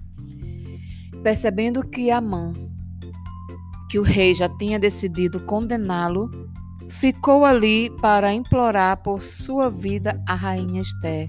[1.22, 2.56] Percebendo que Amã,
[3.90, 6.30] que o rei já tinha decidido condená-lo,
[6.90, 11.28] ficou ali para implorar por sua vida a rainha Esther.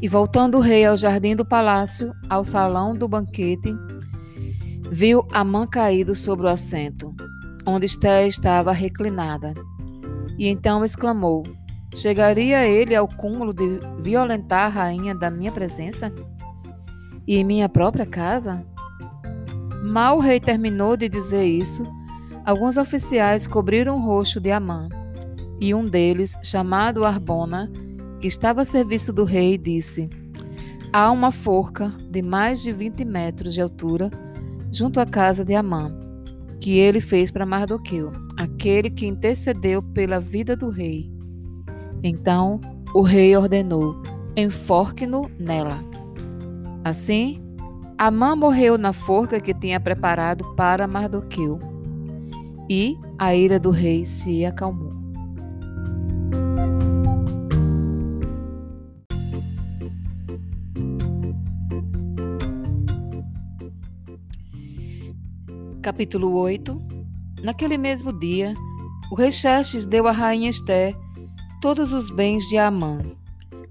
[0.00, 3.74] E voltando o rei ao jardim do palácio, ao salão do banquete,
[4.90, 7.14] viu Amã caído sobre o assento
[7.66, 9.54] onde Esté estava reclinada.
[10.38, 11.42] E então exclamou:
[11.94, 16.12] Chegaria ele ao cúmulo de violentar a rainha da minha presença?
[17.26, 18.64] E em minha própria casa?
[19.84, 21.86] Mal o rei terminou de dizer isso,
[22.44, 24.88] alguns oficiais cobriram o rosto de Amã,
[25.60, 27.70] e um deles, chamado Arbona,
[28.20, 30.08] que estava a serviço do rei, disse:
[30.92, 34.10] Há uma forca de mais de 20 metros de altura
[34.72, 36.04] junto à casa de Amã
[36.64, 41.12] que ele fez para Mardoqueu, aquele que intercedeu pela vida do rei.
[42.02, 42.58] Então
[42.94, 44.02] o rei ordenou:
[44.34, 45.84] enforque-no nela.
[46.82, 47.43] Assim,
[48.06, 51.58] Amã morreu na forca que tinha preparado para Mardoqueu,
[52.68, 54.92] e a ira do rei se acalmou.
[65.80, 66.78] Capítulo 8
[67.42, 68.52] Naquele mesmo dia,
[69.10, 70.94] o rei Xerxes deu à rainha Esté
[71.62, 72.98] todos os bens de Amã,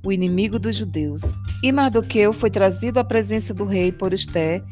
[0.03, 1.21] o inimigo dos judeus.
[1.63, 4.63] E Mardoqueu foi trazido à presença do rei por Esté,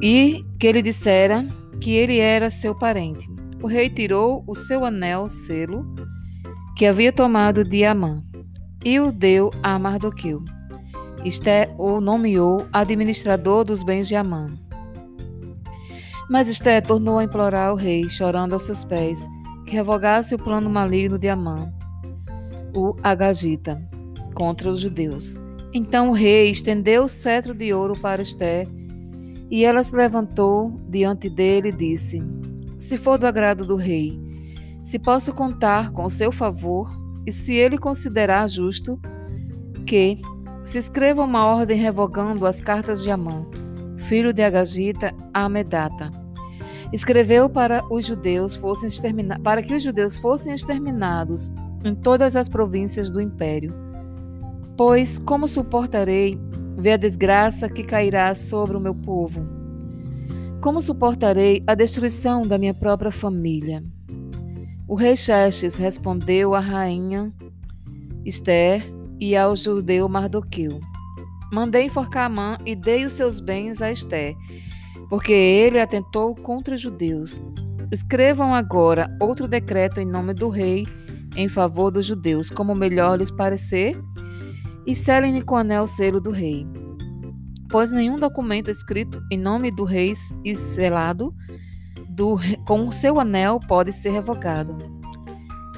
[0.00, 1.46] e que ele dissera
[1.80, 3.28] que ele era seu parente.
[3.62, 5.84] O rei tirou o seu anel, selo,
[6.76, 8.24] que havia tomado de Amã,
[8.84, 10.40] e o deu a Mardoqueu.
[11.24, 14.50] Esté o nomeou administrador dos bens de Amã.
[16.28, 19.20] Mas Esté tornou a implorar ao rei, chorando aos seus pés,
[19.66, 21.72] que revogasse o plano maligno de Amã,
[22.74, 23.80] o Agagita,
[24.34, 25.40] contra os judeus.
[25.74, 28.66] Então o rei estendeu o cetro de ouro para Esté,
[29.50, 32.22] e ela se levantou diante dele e disse:
[32.78, 34.20] Se for do agrado do rei,
[34.82, 36.90] se posso contar com seu favor,
[37.26, 39.00] e se ele considerar justo,
[39.86, 40.18] que
[40.64, 43.46] se escreva uma ordem revogando as cartas de Amã,
[43.96, 46.22] filho de Agagita, a Amedata
[46.92, 48.90] escreveu para os judeus fossem
[49.42, 51.50] para que os judeus fossem exterminados
[51.84, 53.74] em todas as províncias do império.
[54.76, 56.40] Pois como suportarei
[56.76, 59.46] ver a desgraça que cairá sobre o meu povo?
[60.60, 63.82] Como suportarei a destruição da minha própria família?
[64.88, 67.32] O rei Xerxes respondeu à rainha
[68.24, 68.84] Esther
[69.18, 70.80] e ao judeu Mardoqueu:
[71.52, 74.36] Mandei enforcar Amã e dei os seus bens a Esther
[75.12, 77.38] porque ele atentou contra os judeus.
[77.90, 80.86] Escrevam agora outro decreto em nome do rei
[81.36, 83.98] em favor dos judeus, como melhor lhes parecer,
[84.86, 86.66] e selem com o anel selo do rei.
[87.70, 90.12] Pois nenhum documento escrito em nome do rei
[90.44, 91.34] e selado
[92.08, 92.36] do,
[92.66, 94.76] com o seu anel pode ser revogado.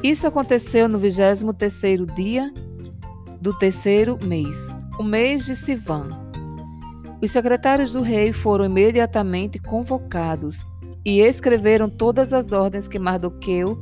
[0.02, 2.52] Isso aconteceu no vigésimo terceiro dia
[3.40, 6.24] do terceiro mês, o mês de Sivan
[7.24, 10.66] os secretários do rei foram imediatamente convocados
[11.02, 13.78] e escreveram todas as ordens que Mardoqueu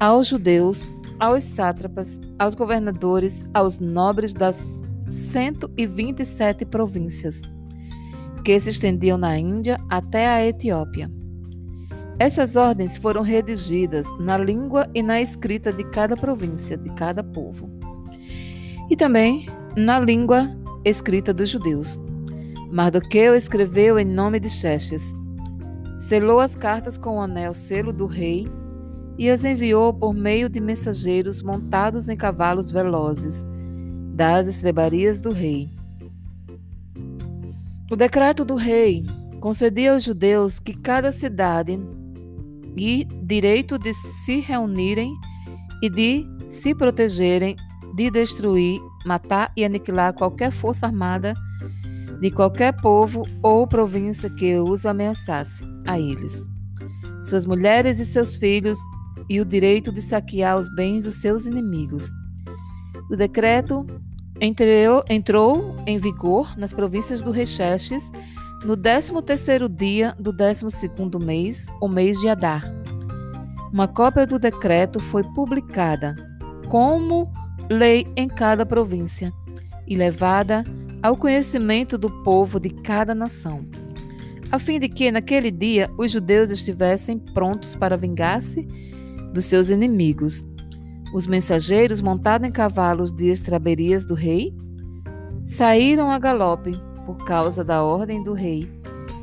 [0.00, 0.84] aos judeus,
[1.18, 7.40] aos sátrapas, aos governadores, aos nobres das 127 províncias,
[8.44, 11.10] que se estendiam na Índia até a Etiópia.
[12.18, 17.68] Essas ordens foram redigidas na língua e na escrita de cada província, de cada povo,
[18.88, 19.46] e também
[19.76, 20.48] na língua
[20.84, 21.98] escrita dos judeus.
[22.70, 25.14] Mardoqueu escreveu em nome de Xerxes.
[25.96, 28.48] Selou as cartas com o anel selo do rei
[29.18, 33.46] e as enviou por meio de mensageiros montados em cavalos velozes
[34.14, 35.68] das estrebarias do rei.
[37.90, 39.04] O decreto do rei
[39.40, 41.78] concedia aos judeus que cada cidade
[42.76, 45.14] e direito de se reunirem
[45.82, 47.56] e de se protegerem,
[47.94, 51.34] de destruir, matar e aniquilar qualquer força armada
[52.20, 56.46] de qualquer povo ou província que os ameaçasse a eles,
[57.22, 58.78] suas mulheres e seus filhos,
[59.28, 62.10] e o direito de saquear os bens dos seus inimigos.
[63.10, 63.86] O decreto
[64.40, 68.10] entrou, em vigor nas províncias do Rexestes
[68.64, 72.64] no 13º dia do 12º mês, o mês de Adar.
[73.72, 76.16] Uma cópia do decreto foi publicada
[76.68, 77.30] como
[77.70, 79.32] lei em cada província
[79.86, 80.64] e levada
[81.02, 83.64] ao conhecimento do povo de cada nação,
[84.50, 88.66] a fim de que naquele dia os judeus estivessem prontos para vingar-se
[89.34, 90.46] dos seus inimigos.
[91.12, 94.54] Os mensageiros, montados em cavalos de estraberias do rei,
[95.44, 98.70] saíram a galope por causa da ordem do rei.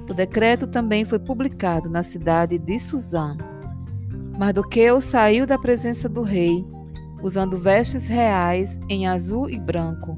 [0.10, 3.38] O decreto também foi publicado na cidade de Suzã.
[4.38, 6.66] Mardoqueu saiu da presença do rei,
[7.24, 10.18] usando vestes reais em azul e branco,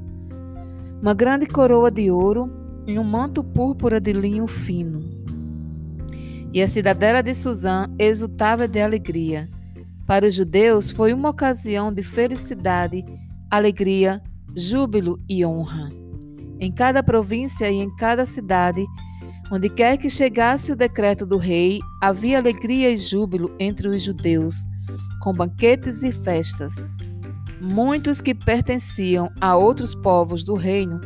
[1.00, 2.50] uma grande coroa de ouro
[2.86, 5.04] e um manto púrpura de linho fino.
[6.52, 9.53] E a cidadela de Suzã exultava de alegria.
[10.06, 13.04] Para os judeus foi uma ocasião de felicidade,
[13.50, 14.22] alegria,
[14.54, 15.90] júbilo e honra.
[16.60, 18.84] Em cada província e em cada cidade,
[19.50, 24.54] onde quer que chegasse o decreto do rei, havia alegria e júbilo entre os judeus,
[25.22, 26.74] com banquetes e festas.
[27.60, 31.00] Muitos que pertenciam a outros povos do reino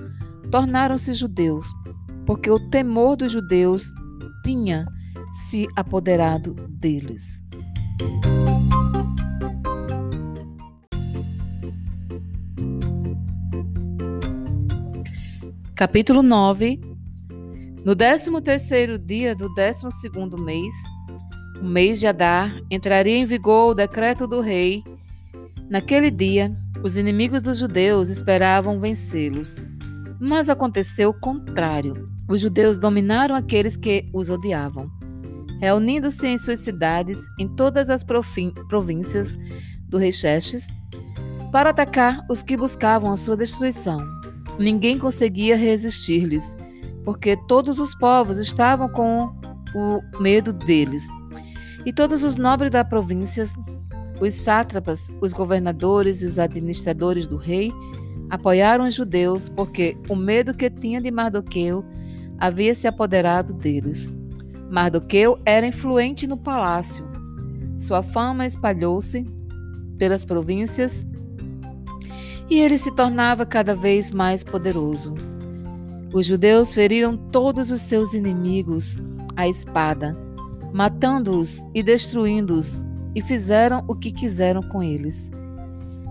[0.50, 1.66] tornaram-se judeus,
[2.26, 3.92] porque o temor dos judeus
[4.44, 4.86] tinha
[5.48, 7.44] se apoderado deles.
[15.78, 16.80] Capítulo 9
[17.84, 20.74] No décimo terceiro dia do décimo segundo mês,
[21.62, 24.82] o mês de Adar, entraria em vigor o decreto do rei.
[25.70, 26.52] Naquele dia,
[26.82, 29.62] os inimigos dos judeus esperavam vencê-los.
[30.20, 32.10] Mas aconteceu o contrário.
[32.28, 34.90] Os judeus dominaram aqueles que os odiavam,
[35.60, 39.38] reunindo-se em suas cidades, em todas as províncias
[39.88, 40.66] do rei Xerxes,
[41.52, 44.17] para atacar os que buscavam a sua destruição.
[44.58, 46.56] Ninguém conseguia resistir-lhes,
[47.04, 49.32] porque todos os povos estavam com
[49.74, 51.06] o medo deles.
[51.86, 53.44] E todos os nobres da província,
[54.20, 57.72] os sátrapas, os governadores e os administradores do rei,
[58.28, 61.84] apoiaram os judeus, porque o medo que tinha de Mardoqueu
[62.38, 64.12] havia se apoderado deles.
[64.70, 67.06] Mardoqueu era influente no palácio.
[67.78, 69.24] Sua fama espalhou-se
[69.96, 71.06] pelas províncias
[72.50, 75.14] e ele se tornava cada vez mais poderoso.
[76.12, 79.00] Os judeus feriram todos os seus inimigos
[79.36, 80.16] à espada,
[80.72, 85.30] matando-os e destruindo-os, e fizeram o que quiseram com eles.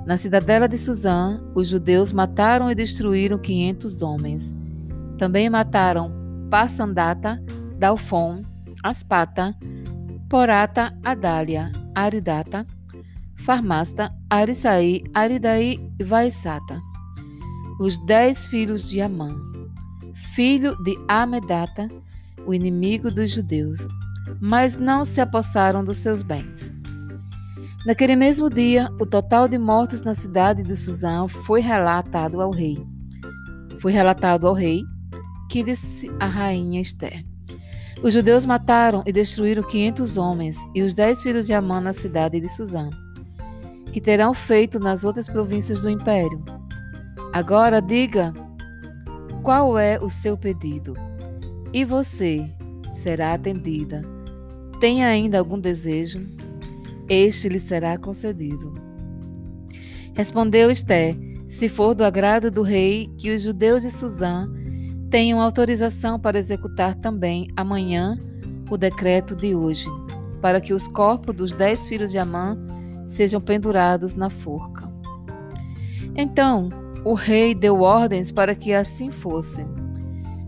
[0.06, 4.56] Na cidadela de Suzã, os judeus mataram e destruíram quinhentos homens.
[5.18, 6.12] Também mataram
[6.50, 7.44] Passandata,
[7.78, 8.44] Dalfon,
[8.84, 9.56] Aspata,
[10.30, 12.66] Porata, Adália, Aridata,
[13.38, 16.82] Farmasta, Arisaí, Aridaí e Vaisata,
[17.80, 19.36] os dez filhos de Amã,
[20.36, 21.88] filho de Amedata,
[22.46, 23.80] o inimigo dos judeus,
[24.42, 26.74] mas não se apossaram dos seus bens.
[27.86, 32.78] Naquele mesmo dia, o total de mortos na cidade de Suzã foi relatado ao rei.
[33.80, 34.82] Foi relatado ao rei,
[35.50, 37.24] que disse a rainha Esther.
[38.04, 42.42] Os judeus mataram e destruíram quinhentos homens e os dez filhos de Amã na cidade
[42.42, 42.90] de Suzã
[43.92, 46.44] que terão feito nas outras províncias do império.
[47.34, 48.34] Agora diga
[49.44, 50.96] qual é o seu pedido,
[51.72, 52.50] e você
[52.94, 54.04] será atendida.
[54.80, 56.26] Tem ainda algum desejo?
[57.08, 58.74] Este lhe será concedido.
[60.14, 61.16] Respondeu Esté:
[61.48, 64.50] Se for do agrado do rei, que os judeus de Suzã
[65.10, 68.20] tenham autorização para executar também amanhã
[68.70, 69.88] o decreto de hoje,
[70.42, 72.58] para que os corpos dos dez filhos de Amã
[73.08, 74.88] sejam pendurados na forca.
[76.16, 76.70] Então
[77.04, 79.66] o rei deu ordens para que assim fosse.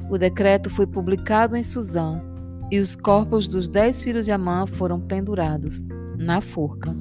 [0.10, 2.22] O decreto foi publicado em Suzã,
[2.70, 5.80] e os corpos dos dez filhos de Amã foram pendurados
[6.18, 6.96] na forca.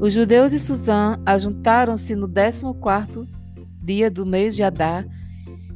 [0.00, 3.26] Os judeus de Suzã ajuntaram-se no décimo quarto
[3.82, 5.06] dia do mês de Adar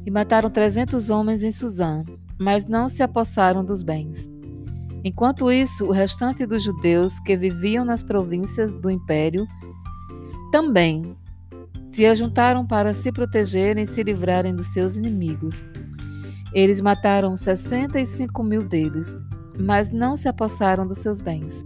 [0.05, 2.03] e mataram trezentos homens em Suzã,
[2.39, 4.29] mas não se apossaram dos bens.
[5.07, 9.47] Enquanto isso, o restante dos judeus que viviam nas províncias do império
[10.51, 11.17] também
[11.93, 15.65] se ajuntaram para se protegerem e se livrarem dos seus inimigos.
[16.53, 19.17] Eles mataram 65 mil deles,
[19.57, 21.63] mas não se apossaram dos seus bens.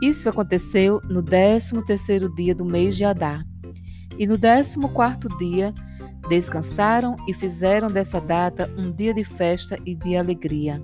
[0.00, 3.44] Isso aconteceu no décimo terceiro dia do mês de Adar.
[4.16, 5.74] E no décimo quarto dia
[6.28, 10.80] descansaram e fizeram dessa data um dia de festa e de alegria.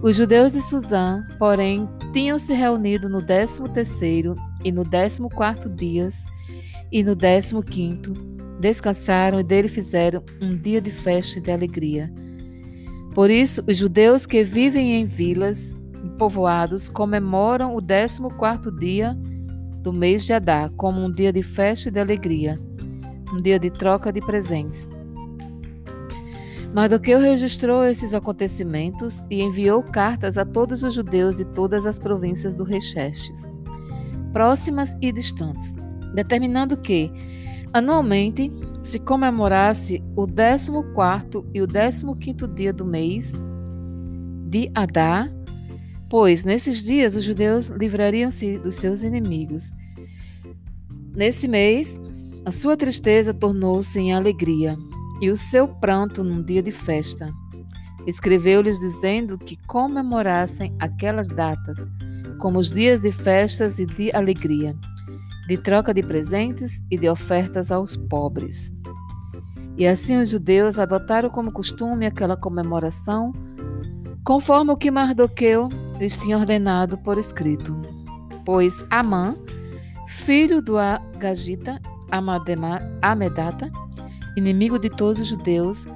[0.00, 5.68] Os judeus de Suzã, porém, tinham se reunido no décimo terceiro e no décimo quarto
[5.68, 6.24] dias
[6.92, 8.14] e no décimo quinto
[8.60, 12.12] descansaram e dele fizeram um dia de festa e de alegria.
[13.12, 15.72] Por isso, os judeus que vivem em vilas
[16.04, 19.18] e povoados comemoram o décimo quarto dia
[19.82, 22.60] do mês de Adar como um dia de festa e de alegria,
[23.32, 24.88] um dia de troca de presentes.
[26.74, 32.54] Mardoqueu registrou esses acontecimentos e enviou cartas a todos os judeus de todas as províncias
[32.54, 33.48] do rei Xerxes,
[34.32, 35.74] próximas e distantes,
[36.14, 37.10] determinando que,
[37.72, 38.50] anualmente,
[38.82, 40.70] se comemorasse o 14
[41.54, 43.32] e o 15 dia do mês
[44.48, 45.32] de Adar,
[46.08, 49.72] pois nesses dias os judeus livrariam-se dos seus inimigos.
[51.14, 52.00] Nesse mês,
[52.44, 54.78] a sua tristeza tornou-se em alegria,
[55.20, 57.32] e o seu pranto num dia de festa.
[58.06, 61.76] Escreveu-lhes dizendo que comemorassem aquelas datas
[62.38, 64.74] como os dias de festas e de alegria,
[65.46, 68.72] de troca de presentes e de ofertas aos pobres.
[69.76, 73.32] E assim os judeus adotaram como costume aquela comemoração,
[74.24, 77.76] conforme o que Mardoqueu lhes tinha ordenado por escrito.
[78.44, 79.36] Pois Amã,
[80.06, 81.80] filho do Agagita
[83.02, 83.70] Amedata,
[84.38, 85.86] inimigo de todos os judeus,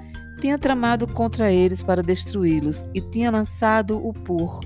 [0.40, 4.60] tinha tramado contra eles para destruí-los e tinha lançado o pur,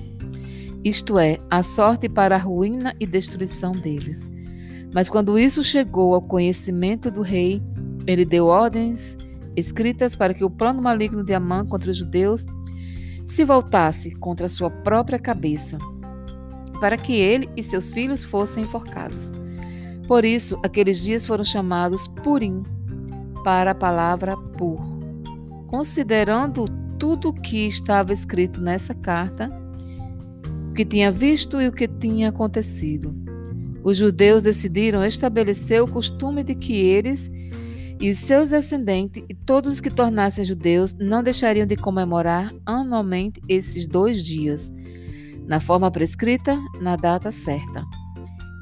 [0.82, 4.30] isto é, a sorte para a ruína e destruição deles.
[4.94, 7.60] Mas quando isso chegou ao conhecimento do rei,
[8.06, 9.18] ele deu ordens
[9.56, 12.46] escritas para que o plano maligno de Amã contra os judeus
[13.26, 15.76] se voltasse contra sua própria cabeça,
[16.80, 19.32] para que ele e seus filhos fossem enforcados.
[20.06, 22.62] Por isso, aqueles dias foram chamados Purim,
[23.46, 24.80] para a palavra pur.
[25.68, 26.64] Considerando
[26.98, 29.48] tudo o que estava escrito nessa carta,
[30.68, 33.14] o que tinha visto e o que tinha acontecido,
[33.84, 37.30] os judeus decidiram estabelecer o costume de que eles
[38.00, 43.40] e os seus descendentes e todos os que tornassem judeus não deixariam de comemorar anualmente
[43.48, 44.72] esses dois dias,
[45.46, 47.84] na forma prescrita, na data certa.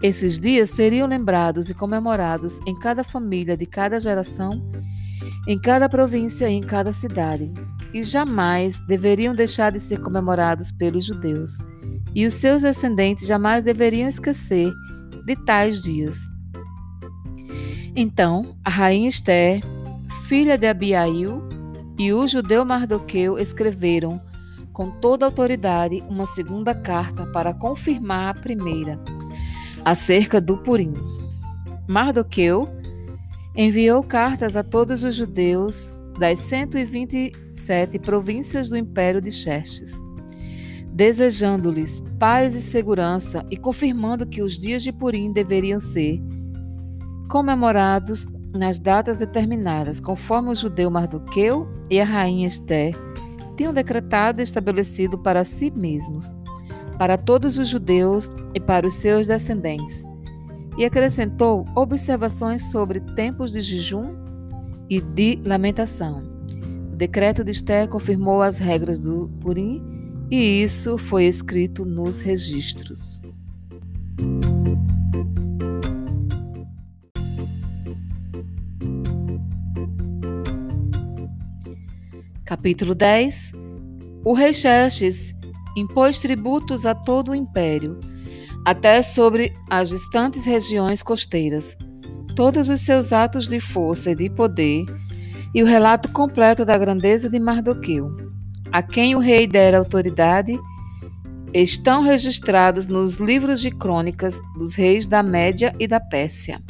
[0.04, 4.62] Esses dias seriam lembrados e comemorados em cada família de cada geração,
[5.48, 7.50] em cada província e em cada cidade,
[7.90, 11.52] e jamais deveriam deixar de ser comemorados pelos judeus,
[12.14, 14.70] e os seus descendentes jamais deveriam esquecer
[15.24, 16.18] de tais dias.
[17.96, 19.62] Então, a rainha Esther,
[20.28, 21.42] filha de Abiail,
[21.98, 24.20] e o judeu Mardoqueu escreveram,
[24.70, 29.00] com toda autoridade, uma segunda carta para confirmar a primeira
[29.84, 30.94] acerca do Purim.
[31.86, 32.68] Mardoqueu
[33.54, 40.02] enviou cartas a todos os judeus das 127 províncias do Império de Xerxes,
[40.92, 46.20] desejando-lhes paz e segurança e confirmando que os dias de Purim deveriam ser
[47.28, 52.94] comemorados nas datas determinadas, conforme o judeu Mardoqueu e a rainha Esther
[53.56, 56.32] tinham decretado e estabelecido para si mesmos
[56.98, 60.04] para todos os judeus e para os seus descendentes.
[60.76, 64.14] E acrescentou observações sobre tempos de jejum
[64.88, 66.22] e de lamentação.
[66.92, 69.82] O decreto de Esther confirmou as regras do Purim
[70.30, 73.20] e isso foi escrito nos registros.
[82.44, 83.52] Capítulo 10
[84.24, 85.34] O rei Xerxes
[85.76, 87.98] impôs tributos a todo o império,
[88.64, 91.76] até sobre as distantes regiões costeiras.
[92.34, 94.84] Todos os seus atos de força e de poder,
[95.54, 98.10] e o relato completo da grandeza de Mardoqueu,
[98.72, 100.58] a quem o rei dera autoridade,
[101.52, 106.60] estão registrados nos livros de crônicas dos reis da Média e da Pérsia.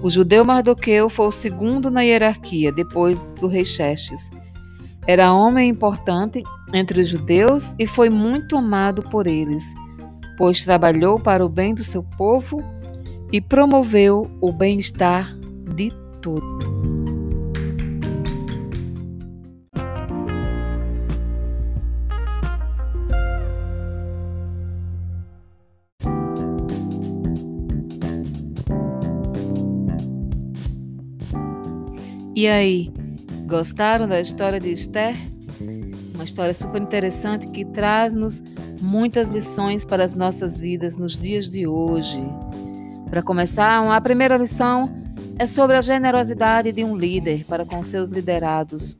[0.00, 4.30] O judeu Mardoqueu foi o segundo na hierarquia, depois do rei Xerxes.
[5.04, 9.64] Era homem importante entre os judeus e foi muito amado por eles,
[10.36, 12.62] pois trabalhou para o bem do seu povo
[13.32, 15.36] e promoveu o bem-estar
[15.74, 16.78] de todos.
[32.34, 32.92] E aí,
[33.48, 35.16] gostaram da história de Esther?
[36.28, 38.44] História super interessante que traz-nos
[38.82, 42.20] muitas lições para as nossas vidas nos dias de hoje.
[43.08, 44.94] Para começar, a primeira lição
[45.38, 48.98] é sobre a generosidade de um líder para com seus liderados.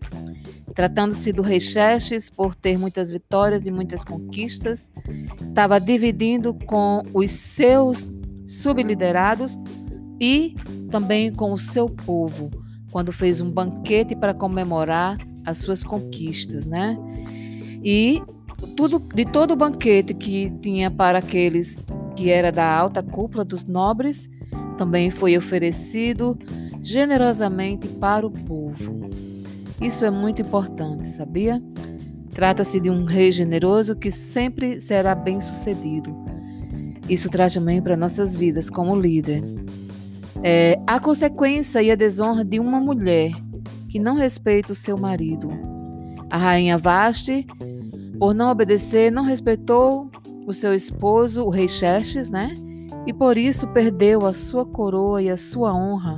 [0.75, 4.91] Tratando-se do rei Xerxes, por ter muitas vitórias e muitas conquistas,
[5.51, 8.11] estava dividindo com os seus
[8.47, 9.59] subliderados
[10.19, 10.57] e
[10.91, 12.51] também com o seu povo
[12.91, 15.19] quando fez um banquete para comemorar
[15.49, 16.97] as suas conquistas, né?
[17.83, 18.23] E
[18.77, 21.79] tudo de todo o banquete que tinha para aqueles
[22.15, 24.29] que era da alta cúpula dos nobres,
[24.77, 26.37] também foi oferecido
[26.83, 29.01] generosamente para o povo.
[29.81, 31.63] Isso é muito importante, sabia?
[32.33, 36.11] Trata-se de um rei generoso que sempre será bem-sucedido.
[37.09, 39.43] Isso traz também para nossas vidas como líder.
[40.43, 43.33] É, a consequência e a desonra de uma mulher
[43.89, 45.51] que não respeita o seu marido.
[46.31, 47.47] A rainha Vaste,
[48.19, 50.11] por não obedecer, não respeitou
[50.47, 52.55] o seu esposo, o rei Xerxes, né?
[53.07, 56.17] E por isso perdeu a sua coroa e a sua honra.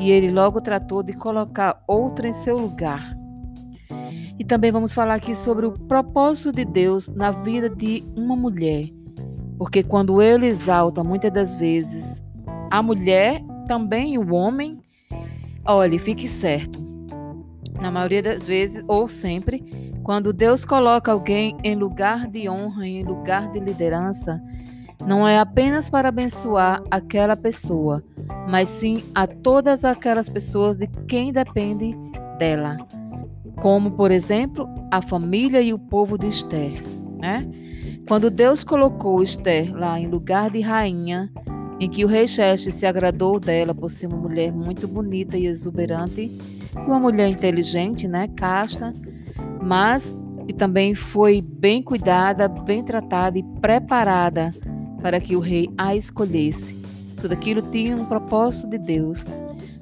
[0.00, 3.16] E ele logo tratou de colocar outra em seu lugar.
[4.38, 8.88] E também vamos falar aqui sobre o propósito de Deus na vida de uma mulher.
[9.58, 12.22] Porque quando ele exalta muitas das vezes
[12.70, 14.78] a mulher, também o homem,
[15.66, 16.87] olhe, fique certo.
[17.80, 23.04] Na maioria das vezes, ou sempre, quando Deus coloca alguém em lugar de honra, em
[23.04, 24.42] lugar de liderança,
[25.06, 28.02] não é apenas para abençoar aquela pessoa,
[28.48, 31.94] mas sim a todas aquelas pessoas de quem depende
[32.38, 32.76] dela,
[33.60, 36.82] como, por exemplo, a família e o povo de Esther.
[37.18, 37.48] Né?
[38.08, 41.30] Quando Deus colocou Esther lá em lugar de rainha,
[41.80, 45.46] em que o rei Xerxes se agradou dela por ser uma mulher muito bonita e
[45.46, 46.36] exuberante,
[46.74, 48.94] uma mulher inteligente, né, casta,
[49.62, 50.16] mas
[50.46, 54.52] que também foi bem cuidada, bem tratada e preparada
[55.02, 56.76] para que o rei a escolhesse.
[57.20, 59.24] Tudo aquilo tinha um propósito de Deus,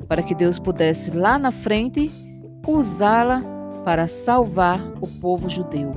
[0.09, 2.11] para que Deus pudesse lá na frente
[2.67, 3.43] usá-la
[3.85, 5.93] para salvar o povo judeu.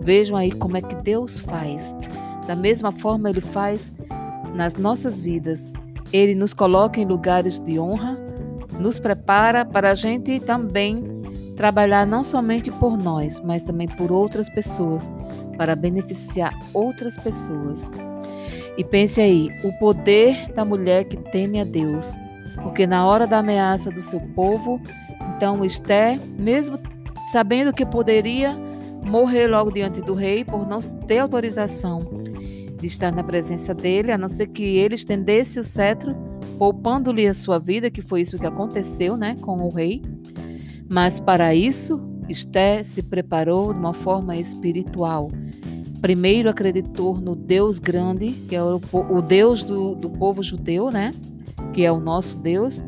[0.00, 1.94] Vejam aí como é que Deus faz.
[2.46, 3.92] Da mesma forma, Ele faz
[4.54, 5.70] nas nossas vidas.
[6.12, 8.18] Ele nos coloca em lugares de honra,
[8.80, 11.04] nos prepara para a gente também
[11.56, 15.12] trabalhar não somente por nós, mas também por outras pessoas,
[15.56, 17.90] para beneficiar outras pessoas.
[18.78, 22.14] E pense aí, o poder da mulher que teme a Deus,
[22.62, 24.80] porque na hora da ameaça do seu povo,
[25.36, 26.78] então Esté, mesmo
[27.30, 28.56] sabendo que poderia
[29.04, 32.00] morrer logo diante do rei por não ter autorização,
[32.80, 36.16] de estar na presença dele, a não ser que ele estendesse o cetro,
[36.60, 40.02] poupando-lhe a sua vida, que foi isso que aconteceu né, com o rei.
[40.90, 41.98] Mas para isso,
[42.28, 45.28] Esté se preparou de uma forma espiritual.
[46.02, 51.12] Primeiro acreditou no Deus grande, que é o, o Deus do, do povo judeu, né?
[51.72, 52.84] Que é o nosso Deus.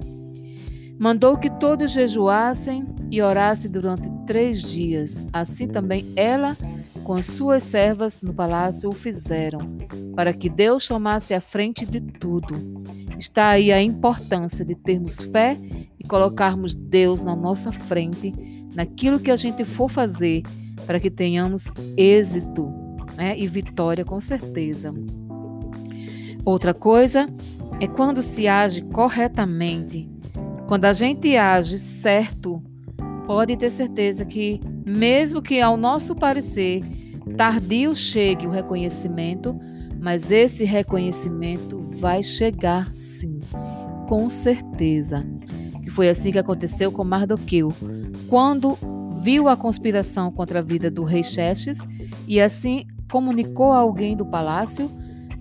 [0.99, 5.25] Mandou que todos jejuassem e orassem durante três dias.
[5.33, 6.59] Assim também ela
[7.03, 9.77] com as suas servas no palácio o fizeram,
[10.15, 12.55] para que Deus tomasse a frente de tudo.
[13.19, 15.59] Está aí a importância de termos fé
[15.99, 18.33] e colocarmos Deus na nossa frente,
[18.75, 20.43] naquilo que a gente for fazer,
[20.87, 22.69] para que tenhamos êxito
[23.17, 24.93] né, e vitória com certeza.
[26.45, 27.27] Outra coisa
[27.81, 30.11] é quando se age corretamente.
[30.67, 32.63] Quando a gente age certo,
[33.27, 36.83] pode ter certeza que mesmo que ao nosso parecer
[37.37, 39.59] tardio chegue o reconhecimento,
[40.01, 43.41] mas esse reconhecimento vai chegar sim,
[44.09, 45.25] com certeza.
[45.83, 47.73] Que foi assim que aconteceu com Mardoqueu,
[48.29, 48.77] quando
[49.23, 51.79] viu a conspiração contra a vida do rei Xerxes
[52.27, 54.91] e assim comunicou a alguém do palácio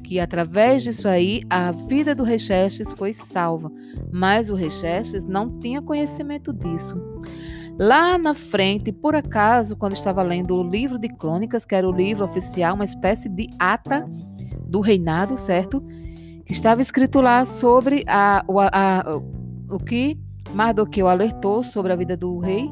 [0.04, 3.72] que através disso aí a vida do rei Xerxes foi salva,
[4.12, 7.02] mas o rei Xerxes não tinha conhecimento disso.
[7.84, 11.92] Lá na frente, por acaso, quando estava lendo o livro de crônicas, que era o
[11.92, 14.08] livro oficial, uma espécie de ata
[14.68, 15.82] do reinado, certo?
[16.46, 20.16] Que estava escrito lá sobre a, a, a, o que
[20.54, 22.70] Mardoqueu alertou sobre a vida do rei.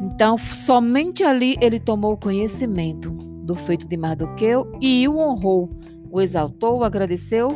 [0.00, 5.76] Então, somente ali ele tomou conhecimento do feito de Mardoqueu e o honrou,
[6.08, 7.48] o exaltou, o agradeceu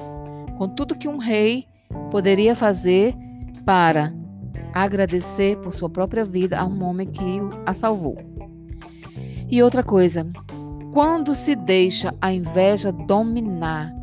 [0.58, 1.68] com tudo que um rei
[2.10, 3.14] poderia fazer
[3.64, 4.12] para
[4.74, 8.18] agradecer por sua própria vida a um homem que a salvou.
[9.48, 10.26] E outra coisa,
[10.92, 13.94] quando se deixa a inveja dominar,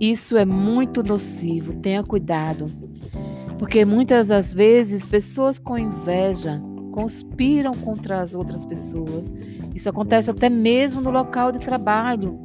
[0.00, 2.66] isso é muito nocivo, tenha cuidado.
[3.58, 6.62] Porque muitas das vezes pessoas com inveja
[6.92, 9.32] conspiram contra as outras pessoas.
[9.74, 12.38] Isso acontece até mesmo no local de trabalho.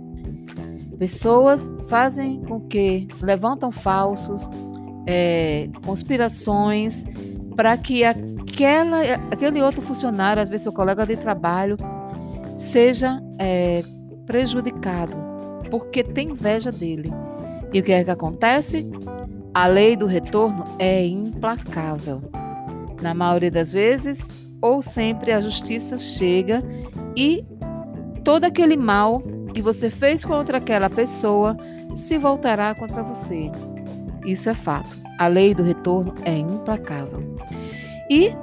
[0.98, 4.50] Pessoas fazem com que levantam falsos,
[5.08, 7.06] é, conspirações
[7.56, 11.78] para que aquela, aquele outro funcionário, às vezes seu colega de trabalho,
[12.58, 13.84] seja é,
[14.26, 15.16] prejudicado,
[15.70, 17.12] porque tem inveja dele.
[17.74, 18.89] E o que é que acontece?
[19.54, 22.22] A lei do retorno é implacável.
[23.02, 24.20] Na maioria das vezes,
[24.62, 26.64] ou sempre, a justiça chega
[27.16, 27.43] e
[28.24, 29.22] todo aquele mal
[29.54, 31.58] que você fez contra aquela pessoa
[31.95, 33.52] se voltará contra você.
[34.26, 34.95] Isso é fato.
[35.18, 37.31] A lei do retorno é implacável.
[38.12, 38.36] E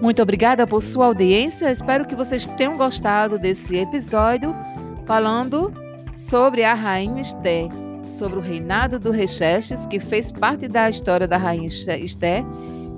[0.00, 1.72] muito obrigada por sua audiência.
[1.72, 4.54] Espero que vocês tenham gostado desse episódio
[5.04, 5.74] falando
[6.14, 7.68] sobre a Rainha Esther,
[8.08, 12.44] sobre o reinado do rei Xerxes, que fez parte da história da Rainha Esther,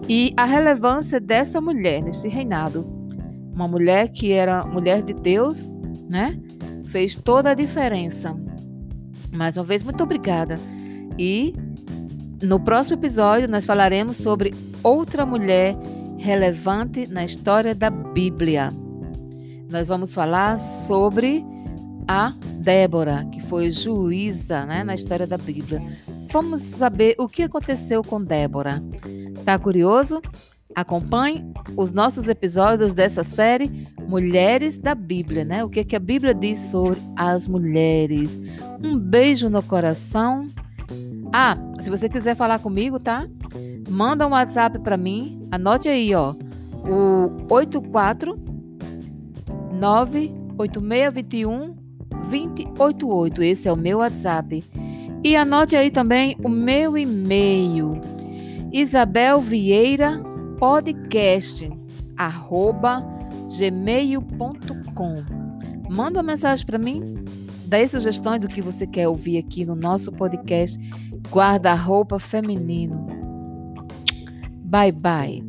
[0.07, 2.87] e a relevância dessa mulher nesse reinado.
[3.55, 5.67] Uma mulher que era mulher de Deus,
[6.11, 6.39] né?
[6.85, 8.37] Fez toda a diferença.
[9.33, 10.61] Mais uma vez, muito obrigada.
[11.19, 11.55] E
[12.43, 14.53] no próximo episódio nós falaremos sobre
[14.83, 15.75] outra mulher
[16.23, 18.73] relevante na história da Bíblia.
[19.69, 21.45] Nós vamos falar sobre
[22.07, 25.83] a Débora, que foi juíza né, na história da Bíblia.
[26.33, 28.83] Vamos saber o que aconteceu com Débora.
[29.45, 30.23] Tá curioso?
[30.75, 31.45] Acompanhe
[31.77, 35.65] os nossos episódios dessa série Mulheres da Bíblia, né?
[35.65, 38.39] O que, que a Bíblia diz sobre as mulheres.
[38.83, 40.49] Um beijo no coração.
[41.33, 43.27] Ah, se você quiser falar comigo, tá?
[43.93, 45.47] Manda um WhatsApp para mim.
[45.51, 46.35] Anote aí, ó.
[46.89, 48.39] O 84
[49.71, 51.77] 98621
[52.31, 53.43] 2088.
[53.43, 54.65] Esse é o meu WhatsApp.
[55.23, 57.91] E anote aí também o meu e-mail.
[58.73, 60.23] Isabel Vieira
[60.59, 61.71] podcast
[62.17, 63.05] arroba
[63.59, 65.17] gmail.com.
[65.91, 67.17] Manda uma mensagem para mim.
[67.67, 70.79] Dê sugestões do que você quer ouvir aqui no nosso podcast
[71.31, 73.22] Guarda-roupa feminino.
[74.73, 75.43] Bye bye.